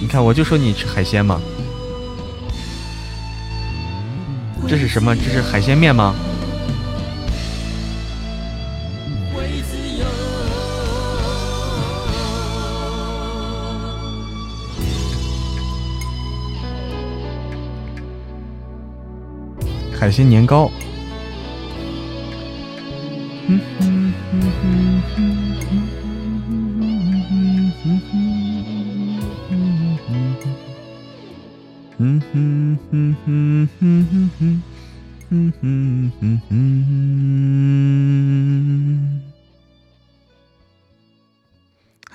[0.00, 1.40] 你看，我就说你吃海鲜嘛。
[4.66, 5.14] 这是什么？
[5.14, 6.12] 这是海鲜面吗？
[19.96, 20.68] 海鲜年糕。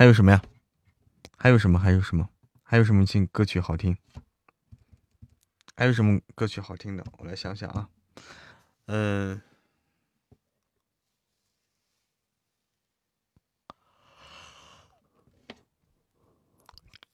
[0.06, 0.39] 还有什么呀？
[1.36, 1.80] 还有什么？
[1.80, 2.30] 还有什么？
[2.62, 3.97] 还有什么新歌曲好听？
[5.76, 7.03] 还有什么歌曲好听的？
[7.18, 7.89] 我来想想啊。
[8.86, 9.41] 嗯，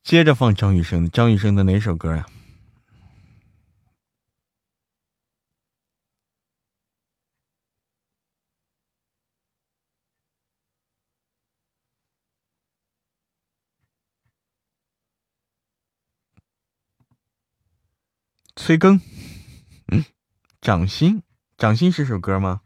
[0.03, 2.25] 接着放张雨生，张雨生的哪首歌呀？
[18.63, 19.01] 催更，
[19.87, 20.05] 嗯，
[20.61, 21.23] 掌心，
[21.57, 22.61] 掌心是首歌吗？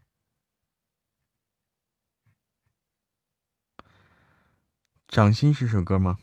[5.08, 6.18] 掌心是首歌吗？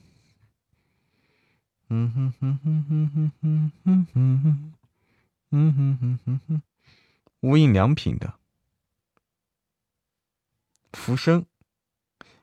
[1.88, 4.74] 嗯哼哼哼哼哼哼哼哼哼，
[5.52, 6.62] 嗯哼哼哼哼，
[7.40, 8.34] 无印良品的，
[10.92, 11.46] 浮生，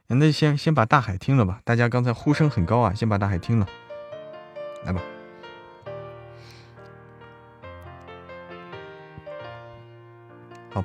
[0.07, 3.67] 那先先把大海听了吧，大家刚才呼声很高啊，先把大海听了，
[4.83, 4.99] 来吧。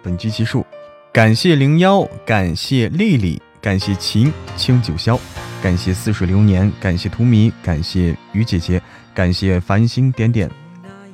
[0.03, 0.65] 本集结束，
[1.13, 5.19] 感谢零幺，感谢丽丽，感谢秦清九霄，
[5.63, 8.81] 感谢似水流年，感谢荼蘼，感谢雨姐姐，
[9.15, 10.51] 感谢繁星点点，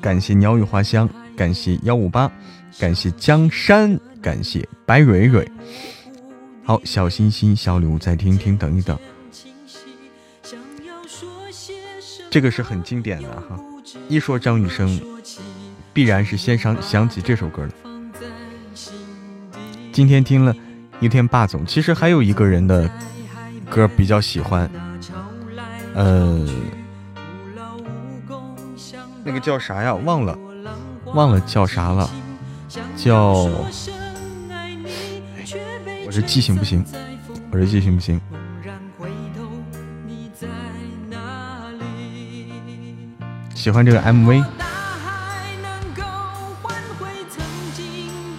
[0.00, 2.30] 感谢鸟语花香，感谢幺五八，
[2.78, 5.50] 感谢江山，感谢白蕊蕊。
[6.64, 8.98] 好，小心心，小礼物再听听，等一等。
[12.30, 13.58] 这个是很经典的哈，
[14.08, 15.00] 一说张雨生，
[15.92, 17.89] 必然是先想想起这首歌的。
[20.00, 20.56] 今天听了
[20.98, 22.90] 一天霸总，其实还有一个人的
[23.68, 24.66] 歌比较喜欢，
[25.94, 26.48] 呃，
[29.22, 29.94] 那个叫啥呀？
[29.94, 30.38] 忘了，
[31.04, 32.10] 忘了叫啥了？
[32.96, 33.32] 叫，
[36.06, 36.82] 我这记性不行，
[37.52, 38.18] 我这记性不行。
[43.54, 44.42] 喜欢这个 MV，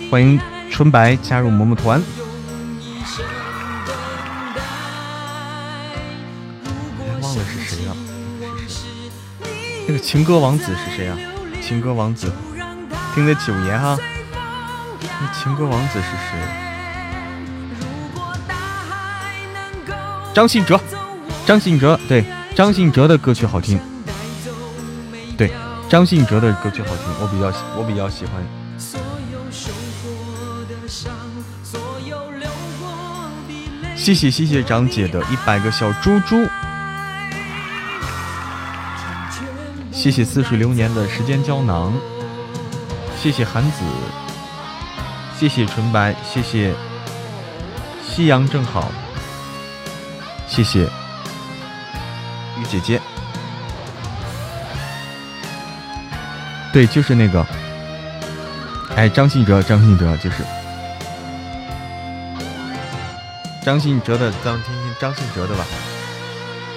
[0.10, 0.42] 欢迎
[0.72, 2.02] 春白加入萌萌团。
[7.22, 7.96] 忘了是谁了，
[8.58, 9.12] 是谁？
[9.86, 11.18] 那个情歌王子是谁啊？
[11.62, 12.32] 情歌王子，
[13.14, 13.98] 听的九爷哈。
[15.04, 16.40] 那情歌王子是谁？
[20.34, 20.80] 张信哲，
[21.46, 22.24] 张信哲，对，
[22.56, 23.78] 张信哲的歌曲好听。
[25.38, 25.52] 对，
[25.90, 28.61] 张信哲的歌曲好听，我比较喜，我比较喜欢。
[34.02, 36.44] 谢谢谢谢张姐的一百个小猪猪，
[39.92, 41.94] 谢谢似水流年的时间胶囊，
[43.22, 43.84] 谢谢韩子，
[45.38, 46.74] 谢谢纯白，谢谢
[48.04, 48.92] 夕阳正好，
[50.48, 50.86] 谢谢
[52.58, 53.00] 雨姐姐。
[56.74, 57.46] 对，就是那个，
[58.96, 60.38] 哎，张信哲，张信哲就是。
[63.64, 65.64] 张信哲的，咱们听听张信哲的吧。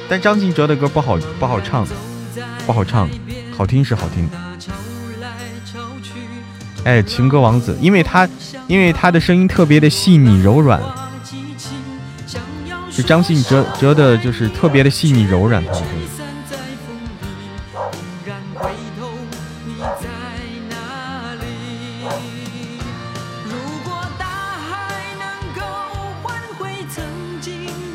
[0.09, 1.87] 但张信哲的歌不好，不好唱，
[2.67, 3.09] 不好唱，
[3.57, 4.29] 好听是好听。
[6.85, 8.29] 哎，情歌王子，因为他，
[8.67, 10.79] 因为他的声音特别的细腻柔软，
[12.91, 16.14] 是张信哲哲的，就是特别的细腻柔软，他的声音。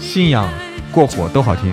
[0.09, 0.49] 信仰
[0.91, 1.71] 过火都好听。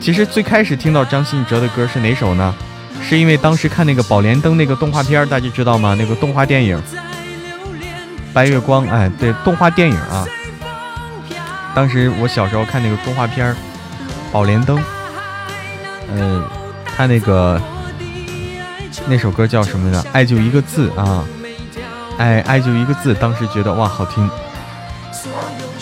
[0.00, 2.52] 其实最开始听到张信哲的歌是哪首呢？
[3.00, 5.94] 是因为当时看那个《宝莲灯》那个动画片，大家知道吗？
[5.96, 6.76] 那个动画电影
[8.32, 8.84] 《白月光》。
[8.90, 10.26] 哎，对，动画电影啊。
[11.72, 13.52] 当时我小时候看那个动画片
[14.32, 14.76] 《宝莲灯》，
[16.12, 16.44] 嗯，
[16.84, 17.62] 他那个
[19.06, 20.04] 那首歌叫什么呢？
[20.12, 21.24] 爱就一个字啊，
[22.18, 23.14] 哎爱就一个字。
[23.14, 24.28] 当时觉得哇，好听。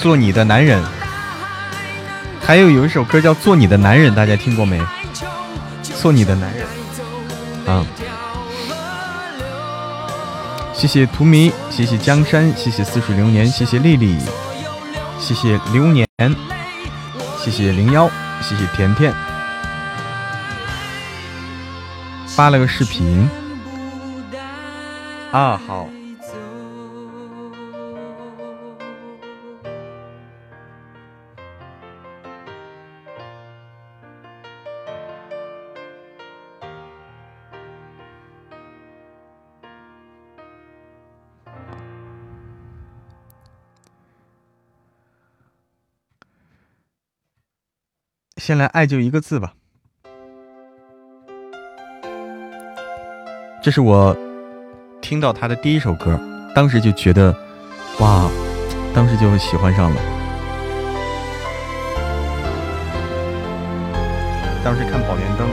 [0.00, 0.82] 做你的男人。
[2.40, 4.80] 还有有一首歌叫《做你的男人》，大家听过没？
[6.00, 6.66] 做你的男人。
[7.66, 7.84] 啊！
[10.72, 14.18] 谢谢荼蘼，谢谢江山，谢谢似水流年，谢谢丽丽，
[15.18, 16.08] 谢谢流年，
[17.38, 19.12] 谢谢零幺，谢谢甜甜，
[22.26, 23.28] 发了个视频。
[25.30, 25.86] 啊，好。
[48.50, 49.52] 先来爱就一个字吧，
[53.62, 54.16] 这是我
[55.00, 56.18] 听到他的第一首歌，
[56.52, 57.32] 当时就觉得，
[58.00, 58.28] 哇，
[58.92, 59.96] 当时就喜欢上了。
[64.64, 65.46] 当时看《宝莲灯》。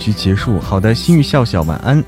[0.00, 0.58] 局结束。
[0.58, 2.02] 好的，心语笑笑，晚安。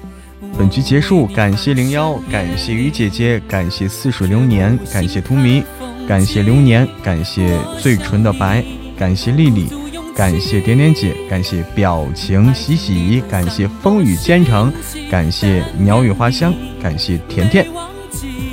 [0.58, 5.62] 本局结束，感谢零幺，感谢雨姐姐，感谢似水流年，感谢荼蘼，
[6.08, 8.64] 感谢流年，感谢最纯的白，
[8.98, 9.68] 感谢丽丽。
[10.14, 14.70] 感谢点点姐，感谢表情喜喜，感谢风雨兼程，
[15.10, 17.66] 感谢鸟语花香，感谢甜甜，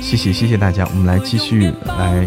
[0.00, 2.26] 谢谢谢谢大家，我们来继续来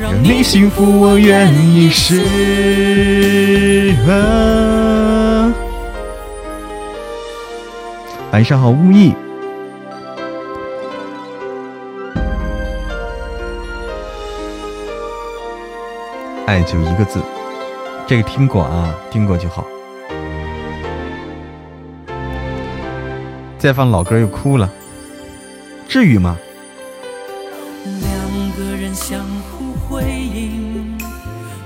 [0.00, 2.22] 让你幸福，我愿意试。
[8.30, 9.12] 晚上好，雾意。
[16.46, 17.20] 爱就一个字，
[18.06, 19.66] 这个听过啊，听过就好。
[23.58, 24.70] 再放老歌又哭了，
[25.88, 26.38] 至于吗？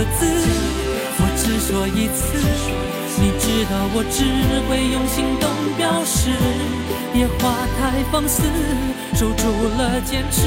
[0.00, 0.24] 个字，
[1.18, 2.40] 我只说一次。
[3.20, 4.24] 你知道我只
[4.64, 5.44] 会用行动
[5.76, 6.32] 表示。
[7.12, 8.42] 野花太放肆，
[9.12, 9.44] 守住
[9.76, 10.38] 了坚持。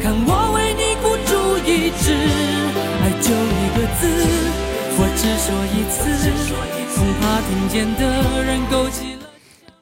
[0.00, 2.16] 看我为你孤注一掷。
[3.02, 4.00] 爱就一个字，
[4.96, 6.00] 我只说一次。
[6.96, 9.28] 恐怕听见的人勾起了。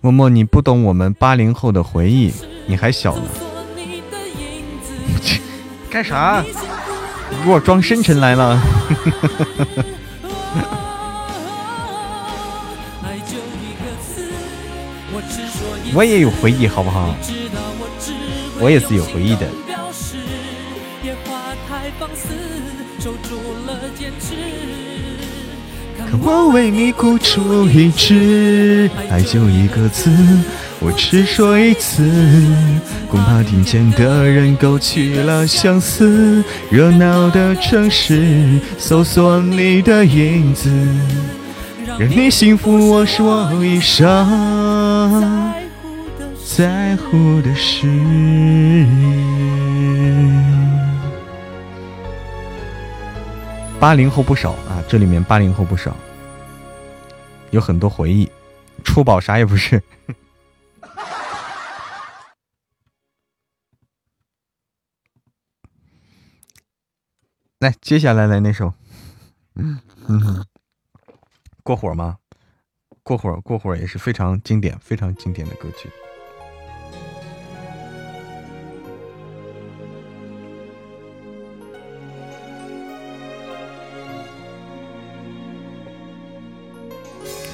[0.00, 2.32] 默默，你不懂我们八零后的回忆，
[2.66, 3.22] 你还小呢。
[5.88, 6.42] 干啥？
[7.44, 8.60] 给我装深沉来了，
[15.94, 17.16] 我也有回忆，好不好？
[18.60, 19.48] 我也是有回忆的。
[26.10, 30.10] 可我为你孤注一掷，爱就一个字。
[30.82, 32.02] 我只说一次，
[33.10, 36.42] 恐怕听见的人勾起了相思。
[36.70, 40.70] 热闹的城市，搜索你的影子，
[41.98, 45.52] 让你幸福，我是我一生
[46.46, 47.86] 在乎的事。
[53.78, 55.94] 八零后不少啊，这里面八零后不少，
[57.50, 58.26] 有很多回忆。
[58.82, 59.82] 初宝啥也不是。
[67.60, 68.72] 来，接下来来那首，
[69.56, 69.78] 嗯
[70.08, 70.46] 嗯，
[71.62, 72.16] 过火吗？
[73.02, 75.90] 过火，过火也是非常经典、非常经典的歌曲。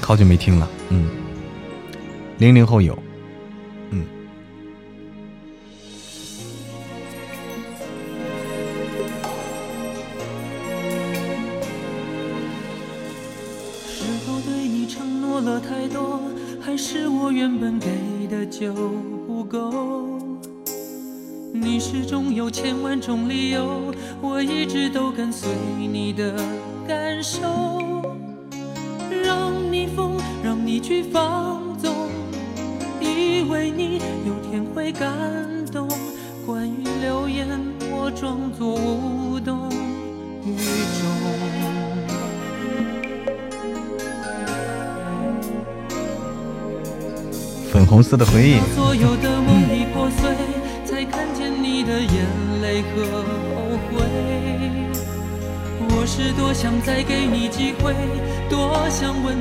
[0.01, 1.09] 好久没听了，嗯，
[2.37, 2.97] 零零后有。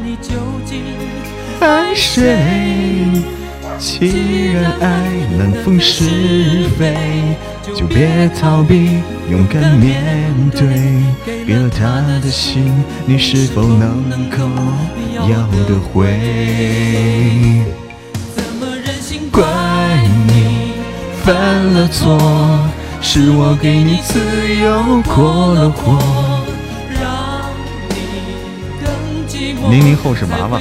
[0.05, 0.35] 你究
[0.65, 0.83] 竟
[1.61, 2.37] 爱谁？
[3.79, 4.87] 既然爱
[5.37, 6.95] 难分是非，
[7.75, 9.01] 就别逃避，
[9.31, 10.03] 勇敢面
[10.53, 10.61] 对。
[11.25, 12.73] 给了他的心，
[13.05, 14.49] 你是否能够
[15.15, 16.07] 要得回？
[21.73, 22.19] 了错，
[23.01, 24.19] 是我给你自
[24.55, 25.99] 由过了火。
[26.95, 27.51] 让
[27.91, 27.97] 你
[28.81, 28.87] 更
[29.27, 29.71] 寂寞？
[29.71, 30.61] 零零后是娃娃。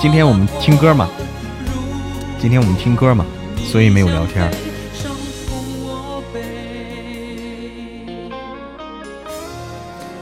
[0.00, 1.08] 今天我们听歌嘛，
[2.38, 3.24] 今天我们听歌嘛，
[3.64, 4.63] 所以没有聊天。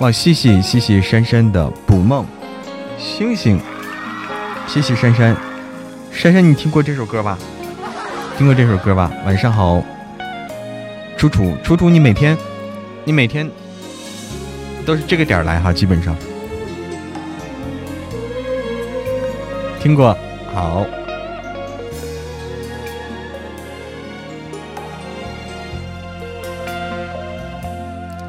[0.02, 2.26] 哇，谢谢谢谢珊珊的捕梦
[2.98, 3.60] 星星，
[4.66, 5.36] 谢谢珊珊，
[6.10, 7.38] 珊珊你听过这首歌吧？
[8.36, 9.12] 听过这首歌吧？
[9.24, 9.80] 晚上好，
[11.16, 12.36] 楚楚楚楚，你每天
[13.04, 13.48] 你每天
[14.84, 16.16] 都是这个点来哈，基本上
[19.78, 20.18] 听过，
[20.52, 20.84] 好。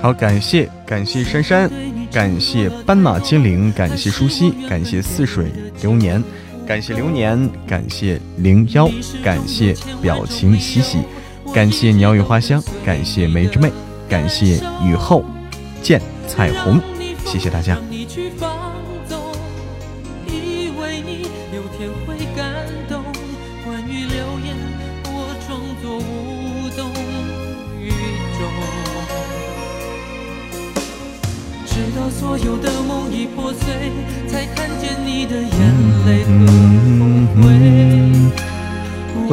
[0.04, 1.72] 好，感谢感谢珊珊，
[2.12, 5.46] 感谢斑马精灵，感谢舒西，感谢似水
[5.82, 6.22] 流年，
[6.68, 8.92] 感谢流年，感谢零幺，
[9.24, 10.98] 感谢表情喜喜，
[11.54, 13.72] 感谢鸟语花香，感谢梅之妹，
[14.10, 15.24] 感谢雨后
[15.82, 16.82] 见彩虹，
[17.24, 17.78] 谢谢大家。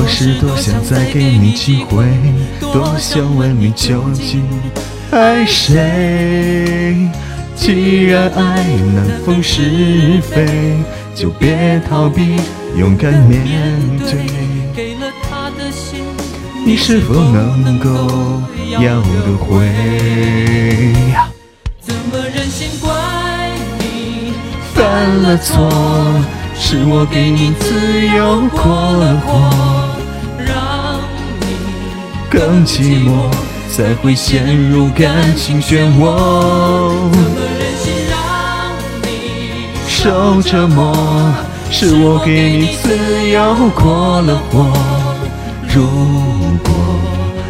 [0.02, 2.06] 我是多想再给你机会，
[2.59, 4.43] 多想问你究竟
[5.10, 6.97] 爱谁？
[7.55, 8.64] 既然爱
[8.94, 10.78] 难分是非，
[11.14, 12.36] 就别逃避，
[12.78, 14.24] 勇敢面对。
[14.74, 16.01] 给了他的心，
[16.64, 17.90] 你是否能够
[18.81, 19.68] 要得回？
[21.78, 22.90] 怎么忍心怪
[23.78, 24.32] 你？
[24.72, 24.82] 犯
[25.22, 25.68] 了错，
[26.59, 29.69] 是我给你自由过了火。
[32.40, 33.28] 更寂寞，
[33.70, 36.88] 才会陷入感情漩涡。
[37.12, 38.16] 怎么忍心让
[39.02, 39.08] 你
[39.86, 40.96] 受折磨，
[41.70, 44.72] 是我给你自由过了火。
[45.68, 45.84] 如
[46.64, 46.72] 果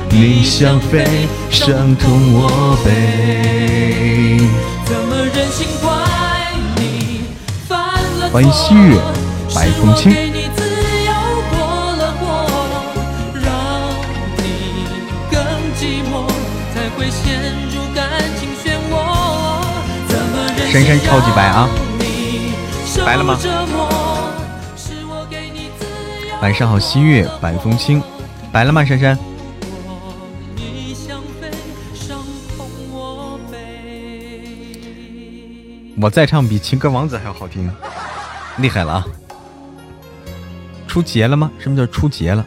[0.09, 1.07] 你想飞，
[1.51, 4.41] 伤痛我背。
[4.85, 5.89] 怎么忍心怪
[6.75, 7.21] 你？
[7.69, 7.79] 犯
[8.19, 9.01] 了错欢迎西月
[9.55, 9.69] 白
[20.73, 21.69] 珊珊超级白啊
[23.05, 23.37] 白了吗
[26.41, 28.01] 晚上好，西月白风清，
[28.53, 28.85] 白了吗？
[28.85, 29.19] 珊珊。
[36.01, 37.69] 我再唱比情歌王子还要好听，
[38.59, 39.05] 厉害了啊！
[40.87, 41.51] 出节了吗？
[41.59, 42.47] 什么叫出节了？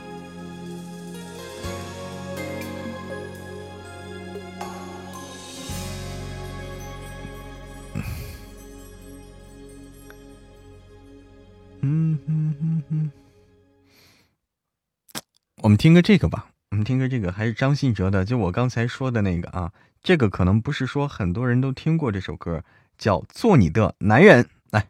[15.64, 19.72] 我们听个这个吧，我们听个这个，还是张信哲的，就我刚才说的那个啊，
[20.04, 22.66] 这个可能不是说很多人都听过这首歌，
[22.98, 24.86] 叫《做你的男人》，来，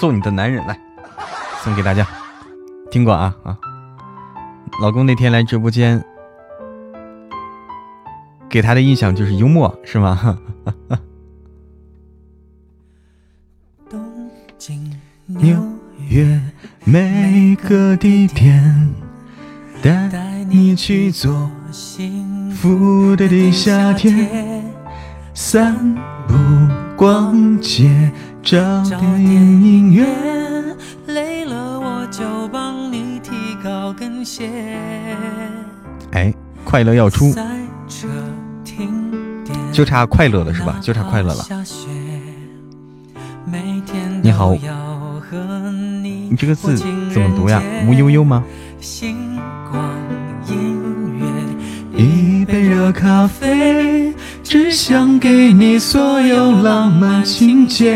[0.00, 0.80] 做你的男人，来，
[1.62, 2.08] 送给大家，
[2.90, 3.58] 听过啊啊，
[4.80, 6.02] 老公那天来直播间，
[8.48, 10.40] 给他的印象就是幽默，是吗？
[13.90, 15.62] 东京、纽
[16.08, 16.40] 约
[16.90, 18.88] 每个地点，
[19.82, 24.10] 带你去做幸福的地下铁，
[25.34, 25.94] 散
[26.26, 26.34] 步、
[26.96, 28.10] 逛街，
[28.42, 30.08] 找找电电影影院。
[31.08, 33.32] 累了我就帮你提
[33.62, 34.48] 高跟鞋。
[36.12, 36.32] 哎，
[36.64, 37.34] 快乐要出，
[39.70, 40.78] 就差快乐了是吧？
[40.80, 41.42] 就差快乐了。
[41.44, 41.86] 下雪
[43.44, 44.54] 每天你好，
[46.30, 47.62] 你这个字怎么读呀？
[47.86, 48.44] 无悠悠吗？
[51.96, 54.14] 一杯热咖啡，
[54.44, 57.92] 只想给你所有浪漫情节。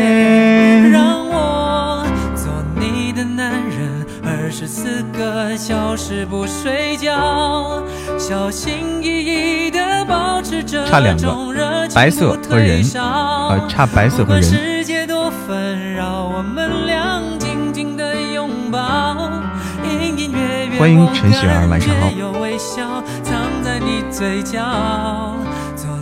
[0.91, 2.05] 让我
[2.35, 7.81] 做你的男人，二十四个小时不睡觉，
[8.17, 9.07] 小心翼
[9.67, 11.33] 翼的保持这差两个，
[11.95, 14.43] 白色和人，呃，差白色和人。
[20.77, 22.09] 欢迎陈雪儿，晚上好。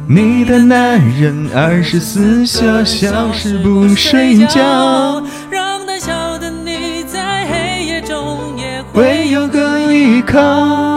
[0.08, 10.91] 你的男人二十四小时不睡觉，让胆小的你在黑夜中也会有个依靠。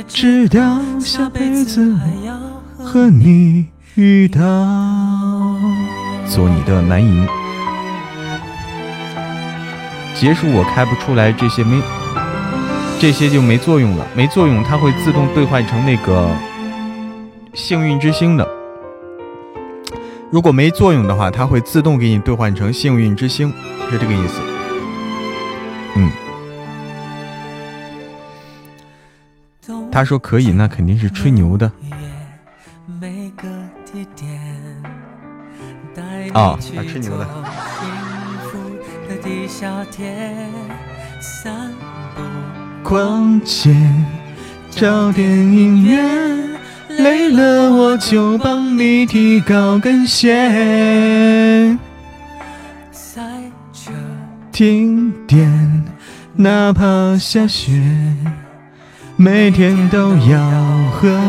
[0.00, 2.34] 你，也知道下辈子还要
[2.82, 3.66] 和你。
[3.96, 4.40] 遇到
[6.26, 7.26] 做你的男银，
[10.14, 11.82] 结束我开不出来这些没，
[12.98, 16.30] 这些就没作用了，没作用，它会自动兑换成那个
[17.52, 18.48] 幸运之星的。
[20.30, 23.52] 如果没作用的话，它会自动给你兑换成幸运之星，
[23.90, 24.40] 是这个意思。
[25.96, 26.10] 嗯，
[30.00, 31.70] 他说可以，那肯定是吹牛的。
[36.32, 37.28] 啊，还吹牛的。
[42.82, 43.76] 逛街，
[44.70, 46.58] 找电影院，
[46.88, 51.76] 累了我就帮你提高跟鞋。
[52.90, 53.20] 赛
[53.70, 53.92] 车，
[54.50, 55.84] 停电，
[56.32, 57.82] 哪怕下雪，
[59.22, 60.40] 每天都要
[60.90, 61.20] 和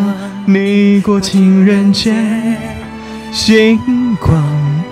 [0.46, 2.14] 你过情人节。
[3.34, 3.78] 星
[4.16, 4.42] 光。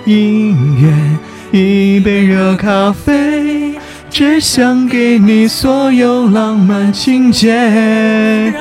[0.04, 3.74] 音乐，一杯热咖啡，
[4.10, 8.52] 只想给你所有浪漫情节。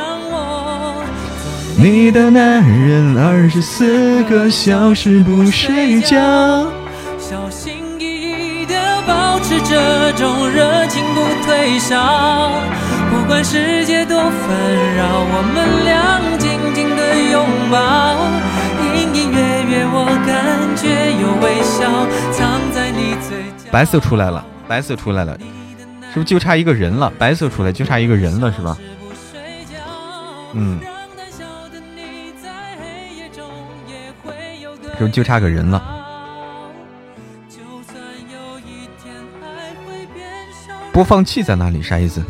[1.75, 6.15] 你的男人二十四个小时不睡觉，
[7.17, 8.73] 小心翼翼地
[9.05, 12.53] 保持这种热情不退烧。
[13.19, 18.15] 不管世界多纷扰，我们俩紧紧的拥抱。
[23.71, 25.37] 白色出来了，白色出来了，
[26.11, 27.11] 是不是就差一个人了？
[27.19, 28.77] 白色出来就差一个人了，是吧？
[30.53, 30.79] 嗯，
[34.97, 35.83] 是不是就差个人了？
[40.91, 41.81] 播放器在哪里？
[41.81, 42.23] 啥意思？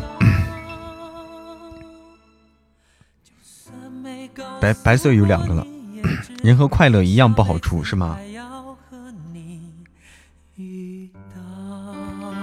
[4.60, 5.66] 白白色有两个了。
[6.42, 8.18] 人和快乐一样不好出，是吗？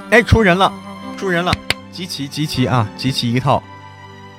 [0.10, 0.72] 哎，出人了，
[1.18, 1.52] 出人了！
[1.92, 2.88] 集齐，集齐啊！
[2.96, 3.62] 集齐一套，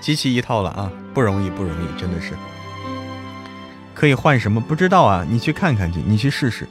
[0.01, 0.91] 集齐一套了啊！
[1.13, 2.35] 不容易，不容易，真的是。
[3.95, 4.61] 可以换什么？
[4.61, 6.67] 不知道啊，你去看看去，你去试试。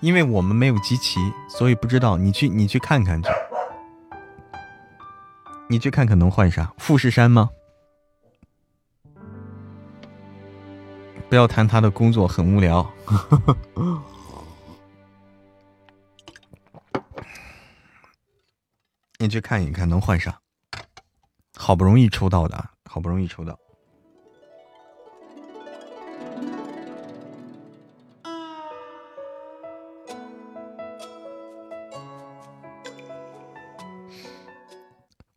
[0.00, 1.18] 因为我们没有集齐，
[1.48, 2.18] 所以不知道。
[2.18, 3.30] 你去，你去看看去。
[5.70, 6.70] 你去看看能换啥？
[6.76, 7.48] 富士山吗？
[11.28, 12.88] 不要谈他的工作，很无聊。
[19.18, 20.34] 你去看一看，能换上？
[21.56, 23.58] 好不容易抽到的，好不容易抽到。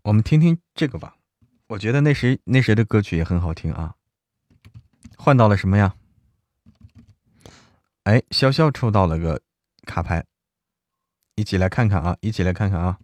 [0.04, 1.16] 我们听听这个吧，
[1.68, 3.97] 我觉得那谁那谁的歌曲也很好听啊。
[5.18, 5.96] 换到了什么呀？
[8.04, 9.42] 哎，潇潇抽到了个
[9.86, 10.24] 卡牌，
[11.36, 12.16] 一起来看看啊！
[12.22, 13.00] 一起来看看啊！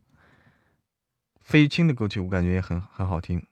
[1.41, 3.45] 费玉清的歌曲我感觉也很很好听。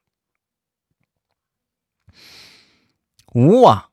[3.33, 3.89] 哇，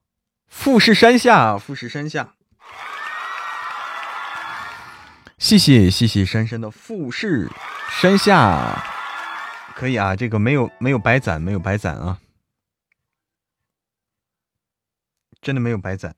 [0.47, 2.35] 富士山下，富士山下，
[5.37, 7.51] 谢谢谢谢珊珊的富士
[8.01, 8.85] 山下，
[9.75, 12.21] 可以啊，这个没有没有白攒，没有白攒啊。
[15.41, 16.15] 真的没有白攒。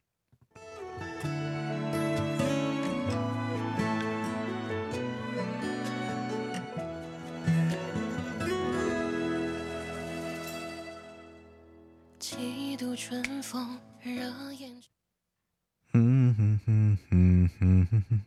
[15.92, 18.20] 嗯哼哼哼哼哼哼，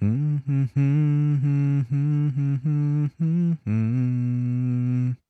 [0.00, 5.27] 嗯哼哼哼哼哼哼哼。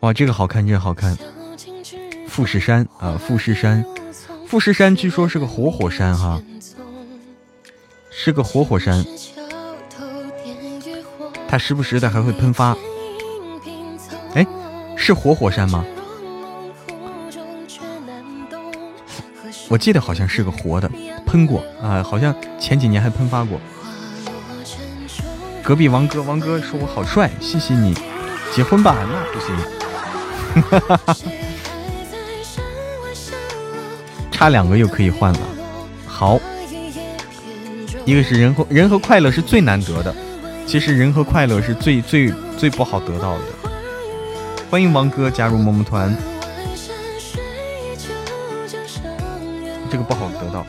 [0.00, 1.16] 哇，这个好看，这个好看。
[2.28, 3.84] 富士山啊，富士山，
[4.46, 6.40] 富士山据说是个活火山哈，
[8.10, 9.04] 是个活火山，
[11.48, 12.76] 它时不时的还会喷发。
[14.34, 14.46] 哎，
[14.96, 15.84] 是活火山吗？
[19.68, 20.90] 我记得好像是个活的，
[21.26, 23.60] 喷过啊，好像前几年还喷发过。
[25.62, 27.94] 隔壁王哥，王哥说我好帅，谢谢你，
[28.52, 29.54] 结婚吧，那不行。
[30.70, 31.16] 哈哈哈。
[34.32, 35.40] 差两个又可以换了，
[36.06, 36.40] 好，
[38.04, 40.14] 一个是人和人和快乐是最难得的，
[40.66, 43.44] 其实人和快乐是最最最不好得到的。
[44.70, 46.16] 欢迎王哥加入萌萌团，
[49.90, 50.66] 这个不好得到。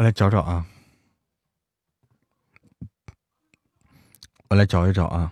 [0.00, 0.64] 我来找找啊，
[4.48, 5.30] 我来找一找啊。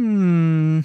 [0.00, 0.84] 嗯，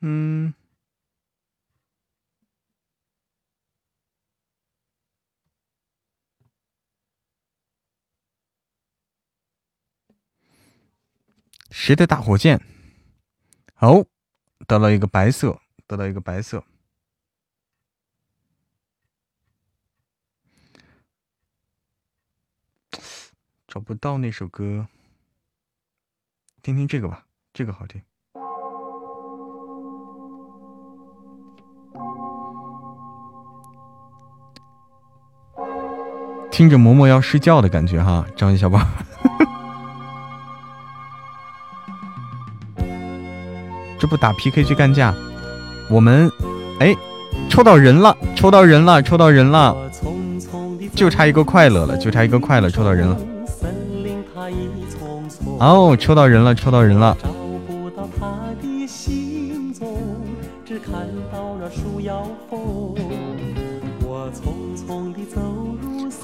[0.00, 0.54] 嗯，
[11.88, 12.60] 谁的大火箭？
[13.78, 14.04] 哦，
[14.66, 16.62] 得到一个白色，得到一个白色，
[23.66, 24.86] 找不到那首歌。
[26.60, 27.24] 听听这个吧，
[27.54, 28.02] 这个好听。
[36.50, 38.78] 听着嬷嬷要睡觉的感觉哈，张一小宝。
[44.08, 45.14] 不打 PK 去干架？
[45.88, 46.30] 我们
[46.80, 46.94] 哎，
[47.48, 49.76] 抽到人了，抽到人了，抽到人了，
[50.94, 53.16] 就差一个快乐了，就差一个快乐，抽到人了。
[55.60, 57.16] 哦，抽到人了，抽到人了！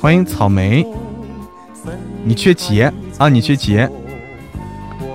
[0.01, 0.87] 欢迎草莓，
[2.23, 3.29] 你缺节啊？
[3.29, 3.91] 你缺节？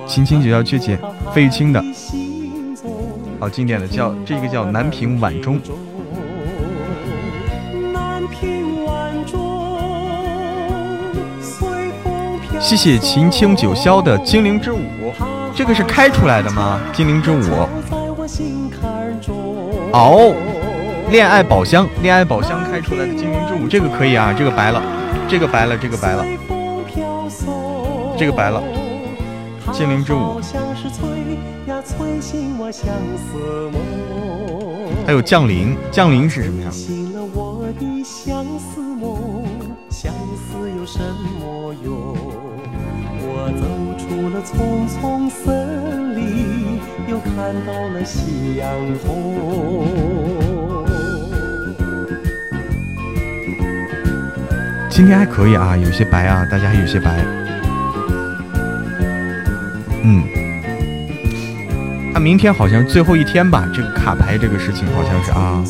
[0.06, 0.98] 青青就要缺节，
[1.32, 1.82] 费玉清的，
[3.40, 5.58] 好经典的叫这个叫南屏晚钟。
[12.60, 14.78] 谢谢秦清九霄的精灵之舞，
[15.54, 16.78] 这个是开出来的吗？
[16.92, 17.40] 精灵之舞。
[19.92, 20.34] 哦，
[21.10, 24.82] 恋爱宝箱，恋爱宝箱开出来的精灵之舞，这个可以啊，这个白了，
[25.26, 26.24] 这个白了，这个白了，
[28.18, 28.62] 这个白了，
[29.72, 30.38] 精灵之舞。
[35.06, 36.70] 还有降临，降临是什么呀？
[44.42, 48.70] 匆匆森林，又看到了夕阳
[49.04, 49.86] 红。
[54.88, 57.22] 今天还可以啊，有些白啊，大家还有些白。
[62.20, 63.66] 明天好像最后一天吧？
[63.74, 65.64] 这个卡牌这个事情好像是啊，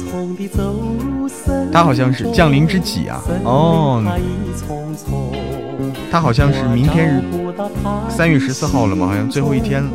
[1.72, 3.22] 他好像是降临之几啊？
[3.44, 4.04] 哦，
[6.10, 7.22] 他好像是明天日
[8.08, 9.06] 三月十四号了吗？
[9.06, 9.90] 好像最后一天了，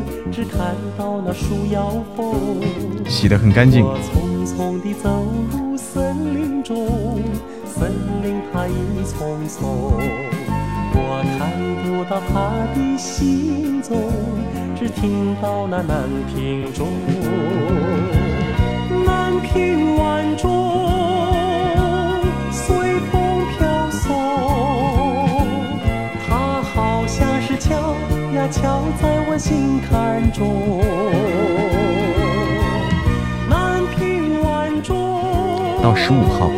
[3.06, 3.86] 洗得很干净。
[10.98, 11.52] 我看
[11.84, 12.34] 不到他
[12.74, 14.10] 的行踪
[14.74, 16.88] 只听到那南屏钟，
[19.04, 20.44] 南屏晚钟
[22.50, 24.08] 随风飘送，
[26.26, 27.94] 它好像是敲
[28.34, 30.80] 呀敲在我心坎中。
[33.48, 34.96] 南屏晚钟
[35.82, 36.50] 到十五号，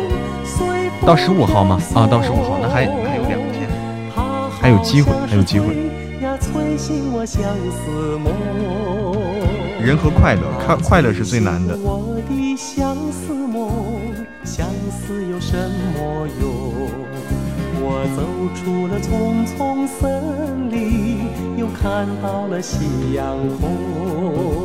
[1.05, 1.79] 到十五号吗？
[1.93, 3.18] 啊，到十五号，那还还有，
[4.69, 5.75] 还有机会，还有机会。
[9.81, 11.75] 人和快乐，快快乐是最难的。
[11.75, 14.13] 我的相思梦，
[14.43, 16.51] 相思有什么用？
[17.81, 18.21] 我走
[18.53, 24.58] 出了丛丛森林，又看到了夕阳红。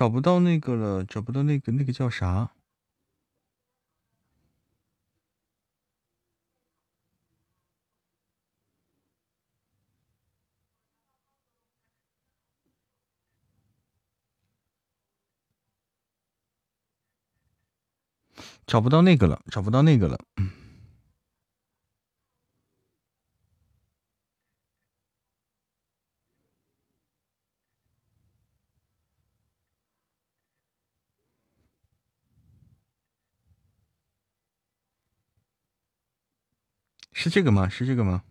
[0.00, 2.52] 找不到那个了，找不到那个，那个叫啥？
[18.66, 20.18] 找不到那个了，找不到那个了。
[37.22, 37.68] 是这个吗？
[37.68, 38.22] 是这个吗？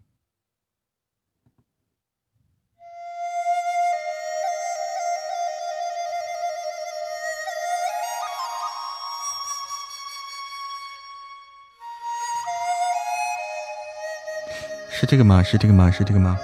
[14.90, 15.44] 是这个吗？
[15.44, 15.91] 是这个吗？
[15.91, 16.40] 是这个吗？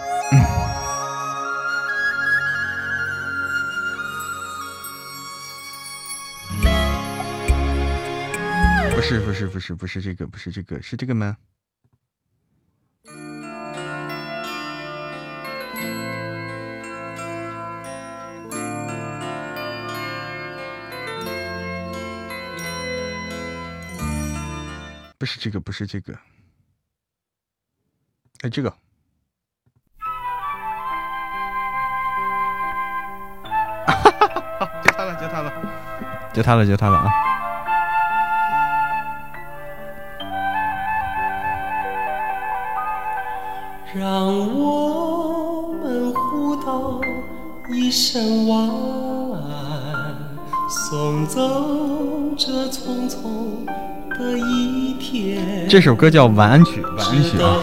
[8.94, 11.38] 不是，不是，不是，不是这个，不是这个，是这个吗？
[25.26, 26.14] 不是这个，不是这个，
[28.44, 28.70] 哎，这个，
[33.88, 34.30] 哈哈
[34.60, 35.52] 哈，就他了，就他了，
[36.32, 37.10] 就他了，就他了啊！
[43.96, 47.02] 让我们互道
[47.74, 48.70] 一声晚
[49.50, 50.38] 安，
[50.70, 51.42] 送走
[52.38, 53.68] 这匆匆。
[55.68, 57.60] 这首歌叫《晚安曲》，晚安曲啊！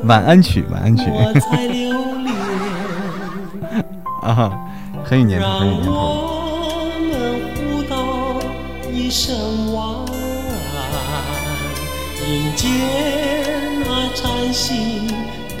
[0.04, 1.04] 晚安曲，晚安曲。
[4.22, 4.52] 啊，
[5.04, 6.30] 很有年头，很有年头。
[12.26, 12.66] 迎接
[13.84, 15.06] 那崭新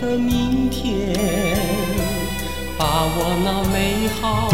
[0.00, 1.73] 的明天。
[2.76, 4.48] 把我那美好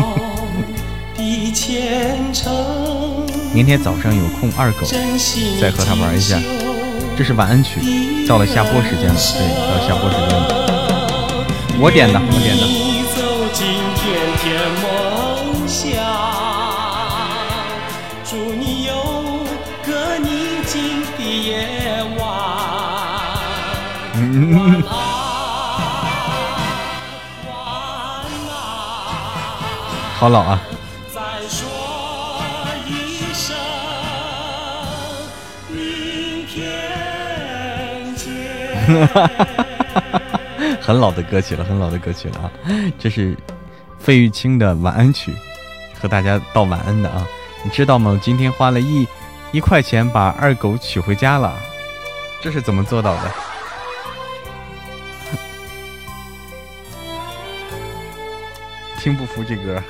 [1.16, 3.26] 的前程。
[3.52, 4.86] 明天早上有空，二狗
[5.60, 6.38] 再和他玩一下。
[7.16, 11.47] 这是晚安曲，到了下播时间了，对，到下播时间了。
[11.78, 12.62] 我点的，我点的。
[18.24, 18.36] 祝
[30.20, 30.60] 好老啊！
[40.78, 42.52] 很老的歌曲了，很老的歌曲了啊！
[42.98, 43.34] 这是
[43.98, 45.34] 费玉清的晚安曲，
[45.98, 47.26] 和大家道晚安的啊！
[47.64, 48.20] 你知道吗？
[48.22, 49.09] 今天花了一
[49.52, 51.55] 一块钱把二狗娶回家了，
[52.42, 53.30] 这是怎么做到的？
[59.02, 59.82] 听不服这歌。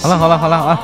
[0.00, 0.80] 好了好了好了啊！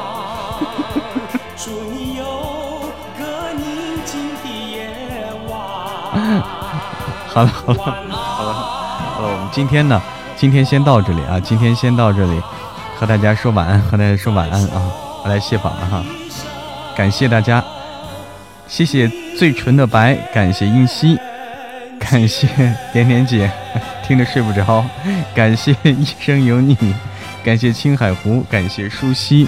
[7.29, 10.01] 好了好了好了好了，我们今天呢，
[10.37, 12.43] 今天先到这里啊，今天先到这里，
[12.99, 14.93] 和大家说晚安，和大家说晚安啊，
[15.23, 16.05] 我来卸榜了哈，
[16.97, 17.65] 感谢大家，
[18.67, 19.09] 谢谢
[19.39, 21.17] 最纯的白，感谢英熙，
[22.01, 22.49] 感谢
[22.93, 23.49] 点点姐，
[24.05, 24.85] 听着睡不着，
[25.33, 26.77] 感谢一生有你，
[27.45, 29.47] 感谢青海湖，感谢舒西，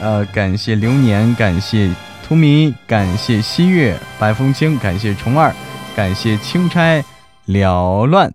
[0.00, 1.88] 呃，感谢流年，感谢
[2.26, 5.54] 图米，感谢西月，白风清，感谢虫儿。
[5.94, 7.04] 感谢钦差
[7.46, 8.32] 缭乱，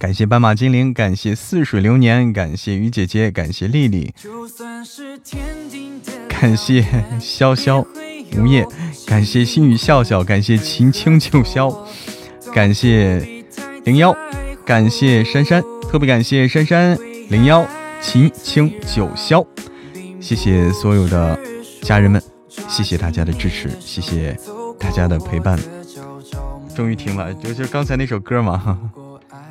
[0.00, 4.12] 感谢斑马精灵，感谢似水流年，感谢雨姐姐，感谢丽丽，
[6.28, 6.82] 感谢
[7.20, 7.86] 潇潇
[8.36, 8.66] 无叶，
[9.06, 11.74] 感谢心语笑笑，感谢秦清九霄，
[12.52, 13.44] 感谢
[13.84, 14.14] 零幺，
[14.66, 16.98] 感谢珊珊，特别感谢珊珊
[17.28, 17.64] 零幺
[18.02, 19.46] 秦清九霄，
[20.20, 21.38] 谢谢所有的
[21.82, 22.20] 家人们，
[22.68, 24.36] 谢谢大家的支持，谢谢
[24.78, 25.56] 大家的陪伴。
[26.74, 28.76] 终于听了，就就刚才那首歌嘛，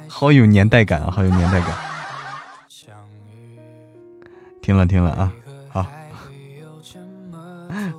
[0.07, 1.75] 好有年代感啊，好有年代感。
[4.61, 5.33] 听了听了啊，
[5.69, 5.83] 好，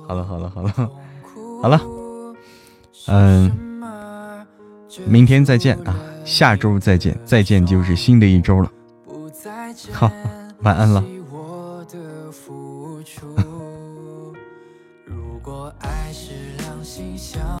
[0.07, 0.73] 好了好了好了
[1.61, 1.81] 好了，
[3.07, 3.51] 嗯，
[5.05, 5.95] 明天再见啊，
[6.25, 8.71] 下周再见，再见就是新的一周了。
[9.91, 10.11] 好，
[10.61, 11.03] 晚安了。